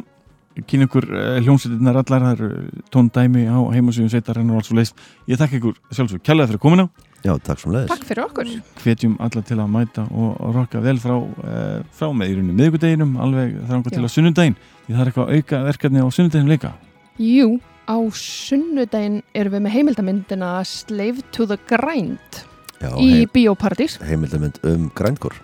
Kynna 0.68 0.88
ykkur 0.90 1.06
uh, 1.14 1.38
hljómsveitirnar 1.46 2.00
allar, 2.02 2.24
það 2.26 2.34
eru 2.34 2.82
tóndæmi 2.92 3.46
á 3.48 3.58
heimasvíðum 3.74 4.10
sveitarinn 4.12 4.50
og 4.52 4.60
alls 4.60 4.72
og 4.74 4.80
leist. 4.80 5.04
Ég 5.30 5.40
þakka 5.40 5.60
ykkur 5.60 5.78
sjálfsög 5.96 6.24
kjallaði 6.26 6.52
fyrir 6.52 6.62
komuna. 6.66 6.88
Já, 7.24 7.34
takk 7.44 7.62
sem 7.62 7.72
leiðis 7.74 7.92
Takk 7.92 8.06
fyrir 8.08 8.24
okkur. 8.26 8.52
Hvetjum 8.84 9.16
alla 9.24 9.44
til 9.46 9.58
að 9.60 9.72
mæta 9.72 10.06
og, 10.10 10.38
rokka 10.56 10.82
vel 10.84 10.98
frá, 11.00 11.16
uh, 11.16 11.80
frá 11.96 12.12
með 12.16 12.34
í 12.34 12.38
rauninni 12.38 12.58
miðgudeginum, 12.60 13.16
alveg 13.24 13.58
þranga 13.70 13.94
til 13.96 14.04
að 14.04 14.14
sunnudaginn. 14.16 14.56
Því 14.86 14.96
það 14.96 15.02
er 15.04 15.12
eitthvað 15.12 15.34
auka 15.38 15.62
verkefni 15.70 16.04
á 16.04 16.08
sunnudaginn 16.16 16.52
líka. 16.52 16.74
Jú, 17.20 17.50
á 17.88 17.98
sunnudaginn 18.20 19.20
erum 19.36 19.58
við 19.58 19.66
með 19.66 19.76
heimildamyndina 19.78 20.54
Slave 20.68 21.24
to 21.36 21.48
the 21.50 21.60
Grind 21.70 22.42
Já, 22.80 22.94
í 22.96 23.10
heim, 23.22 23.30
Bíóparadís. 23.36 24.00
heimildamönd 24.08 24.60
um 24.64 24.90
grænkur 24.96 25.36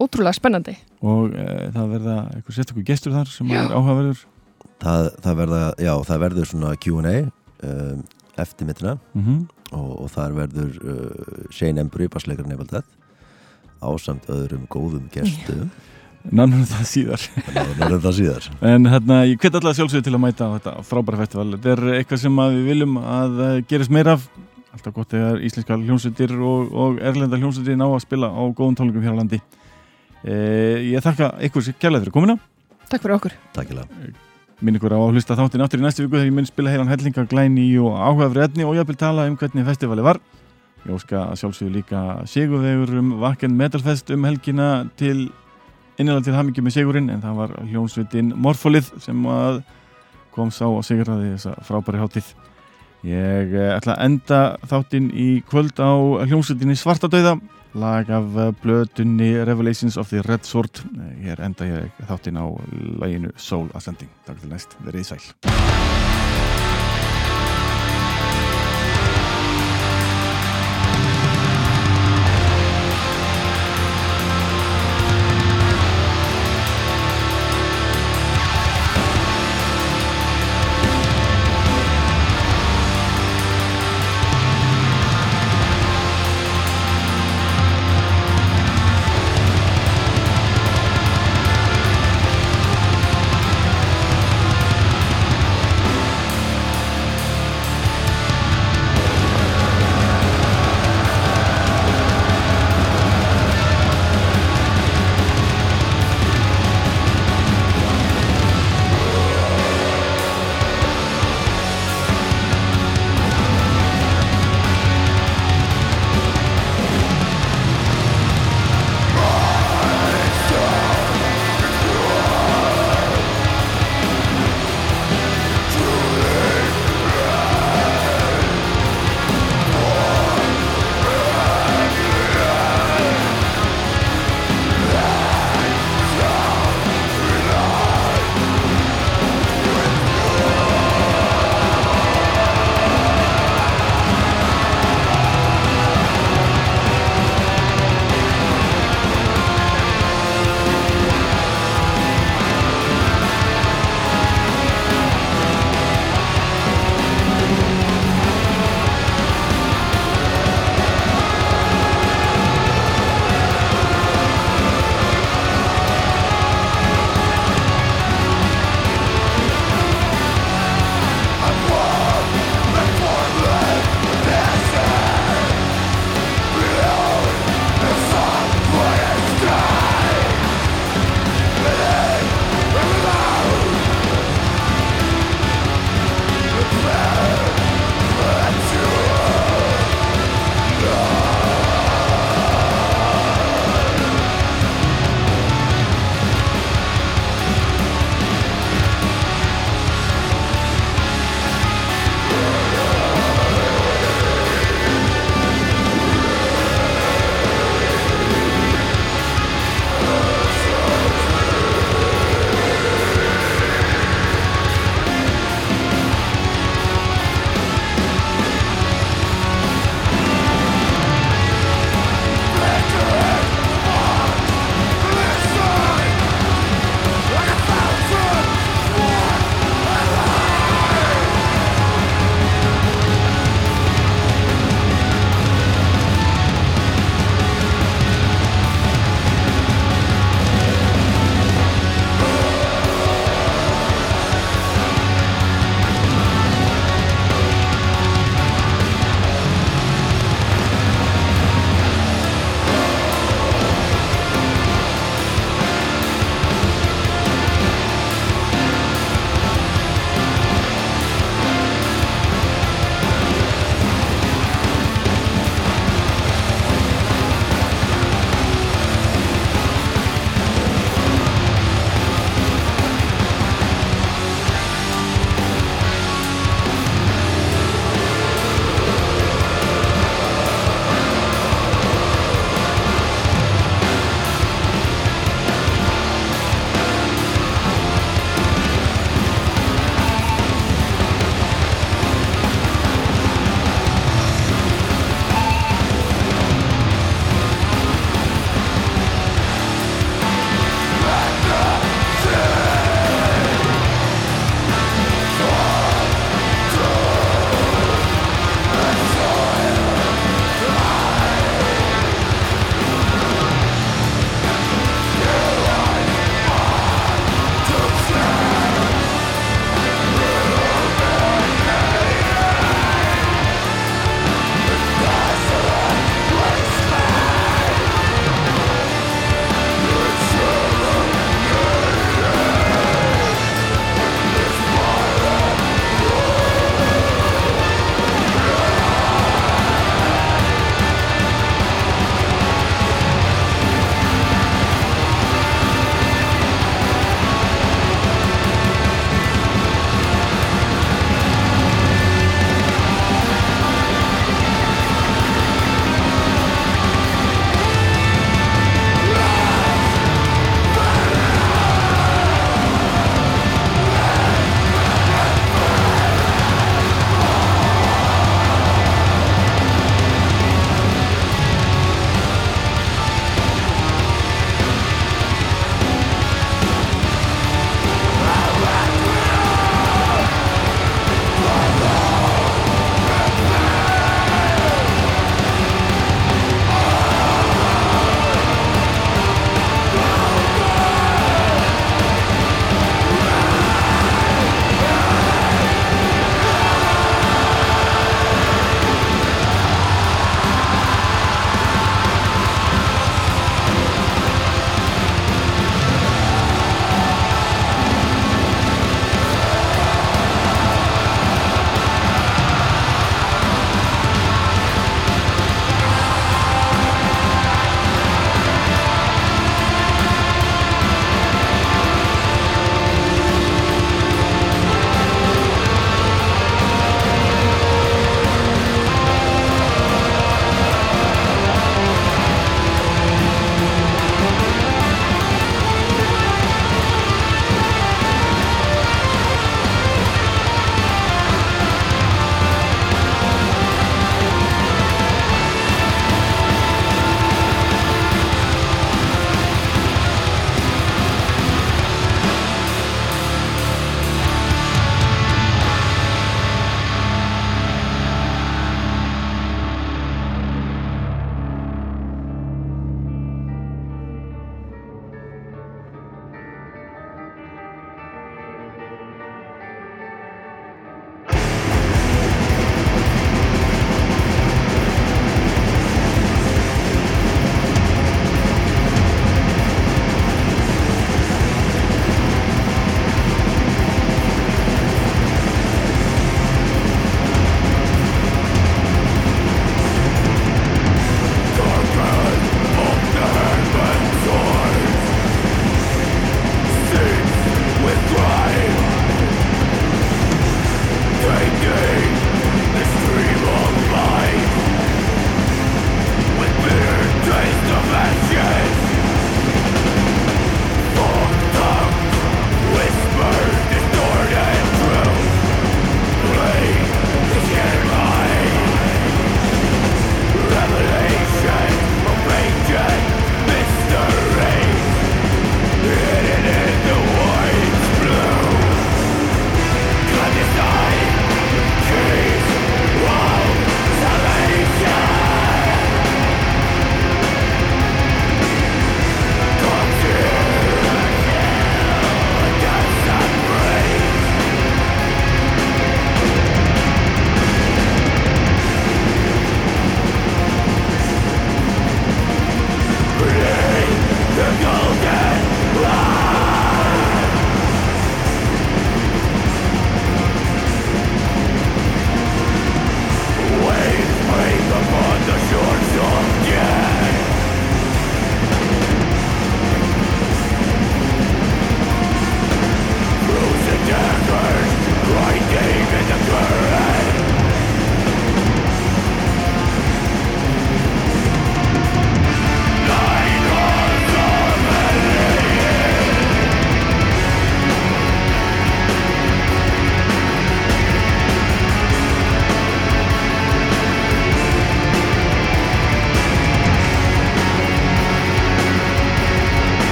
Ótrúlega 0.00 0.36
spennandi. 0.38 0.76
og 1.04 1.34
e, 1.36 1.46
það 1.74 1.94
verða 1.94 2.16
eitthvað 2.34 2.56
sérstaklega 2.56 2.90
gestur 2.92 3.16
þar 3.16 3.32
sem 3.32 3.50
Já. 3.52 3.60
er 3.62 3.74
áhugaverður? 3.76 4.24
Það, 4.80 5.08
það, 5.20 5.34
verða, 5.42 5.62
já, 5.76 5.92
það 6.08 6.22
verður 6.24 6.48
svona 6.48 6.76
Q&A 6.80 7.16
um, 7.68 8.04
eftir 8.40 8.68
mittina 8.70 8.96
mm 9.12 9.40
og, 9.70 9.90
og 10.02 10.08
þar 10.10 10.32
verður 10.34 10.78
uh, 10.82 11.44
Shane 11.54 11.84
Embry, 11.84 12.08
bassleikar 12.10 12.48
nefaldið 12.48 12.88
ásamt 13.80 14.26
öðrum 14.28 14.66
góðum 14.68 15.06
gestum. 15.12 15.70
Nannum 16.36 16.66
það 16.68 16.82
síðar. 16.90 17.22
Að 17.86 17.94
það 18.02 18.16
síðar. 18.18 18.48
En 18.68 18.88
hérna, 18.92 19.22
ég 19.24 19.38
hvet 19.40 19.54
alltaf 19.56 19.78
sjálfsögur 19.78 20.04
til 20.04 20.12
að 20.18 20.22
mæta 20.26 20.50
á 20.52 20.54
þetta 20.58 20.74
frábæra 20.84 21.20
festival. 21.22 21.46
Þetta 21.54 21.70
er 21.72 21.94
eitthvað 22.00 22.20
sem 22.26 22.42
við 22.42 22.66
viljum 22.68 22.98
að 23.00 23.40
eh, 23.46 23.54
gerist 23.70 23.94
meira 23.94 24.18
af. 24.18 24.26
Alltaf 24.74 24.94
gott 24.98 25.14
þegar 25.14 25.40
íslenska 25.48 25.78
hljómsveitir 25.80 26.34
og, 26.36 26.68
og 26.76 27.00
erlenda 27.00 27.40
hljómsveitir 27.40 27.80
ná 27.80 27.86
að 27.88 28.02
spila 28.04 28.28
á 28.30 28.42
góðum 28.52 28.76
tónleikum 28.78 29.06
hér 29.06 29.16
á 29.16 29.20
landi 29.22 29.40
ég 30.24 31.04
þakka 31.04 31.34
ykkur 31.48 31.64
sér 31.64 31.78
kærlega 31.80 32.04
fyrir 32.04 32.16
komuna. 32.18 32.36
Takk 32.90 33.06
fyrir 33.06 33.16
okkur. 33.16 33.38
Takkilega 33.56 34.12
minn 34.60 34.76
ykkur 34.76 34.92
á 34.92 35.00
að 35.00 35.14
hlusta 35.14 35.36
þáttin 35.38 35.62
aftur 35.64 35.80
í 35.80 35.84
næstu 35.84 36.04
viku 36.04 36.18
þegar 36.18 36.28
ég 36.28 36.34
minn 36.36 36.48
spila 36.48 36.72
heilan 36.72 36.90
hellinga 36.90 37.24
glæni 37.30 37.64
og 37.80 37.96
áhugaverð 37.96 38.44
etni 38.44 38.66
og 38.68 38.76
ég 38.76 38.86
vil 38.88 38.98
tala 39.00 39.24
um 39.30 39.36
hvernig 39.40 39.64
festivali 39.64 40.04
var. 40.04 40.20
Ég 40.84 40.92
óska 40.96 41.22
að 41.30 41.38
sjálfsögur 41.40 41.72
líka 41.78 42.02
sigurvegur 42.28 42.92
um 43.00 43.14
Vakken 43.22 43.56
Metalfest 43.56 44.12
um 44.12 44.26
helgina 44.28 44.68
til 45.00 45.30
innilega 45.96 46.26
til 46.28 46.36
hamingi 46.36 46.64
með 46.64 46.76
sigurinn 46.76 47.08
en 47.12 47.24
það 47.24 47.40
var 47.40 47.56
hljónsveitin 47.70 48.34
Morfolið 48.36 48.92
sem 49.04 49.26
að 49.32 49.62
kom 50.34 50.52
sá 50.52 50.66
og 50.68 50.84
sigurraði 50.84 51.34
þessa 51.34 51.56
frábæri 51.64 52.00
hátíð. 52.00 52.30
Ég 53.08 53.54
eh, 53.56 53.72
ætla 53.78 53.96
að 53.96 54.04
enda 54.04 54.40
þáttin 54.68 55.08
í 55.16 55.30
kvöld 55.48 55.80
á 55.80 55.92
hljónsveitinni 56.28 56.76
Svartadauða 56.76 57.38
lag 57.74 58.10
af 58.10 58.36
eh, 58.36 58.52
blötunni 58.62 59.44
Revelations 59.44 59.96
of 59.96 60.08
the 60.08 60.20
Red 60.20 60.42
Sword. 60.42 60.82
Eh, 60.84 61.24
hér 61.24 61.40
enda 61.40 61.64
ég 61.64 62.06
þáttin 62.08 62.40
á 62.40 62.46
laginu 62.98 63.32
Soul 63.36 63.70
Ascending. 63.74 64.10
Takk 64.26 64.40
til 64.42 64.50
næst, 64.50 64.78
verið 64.86 65.12
sæl 65.12 66.09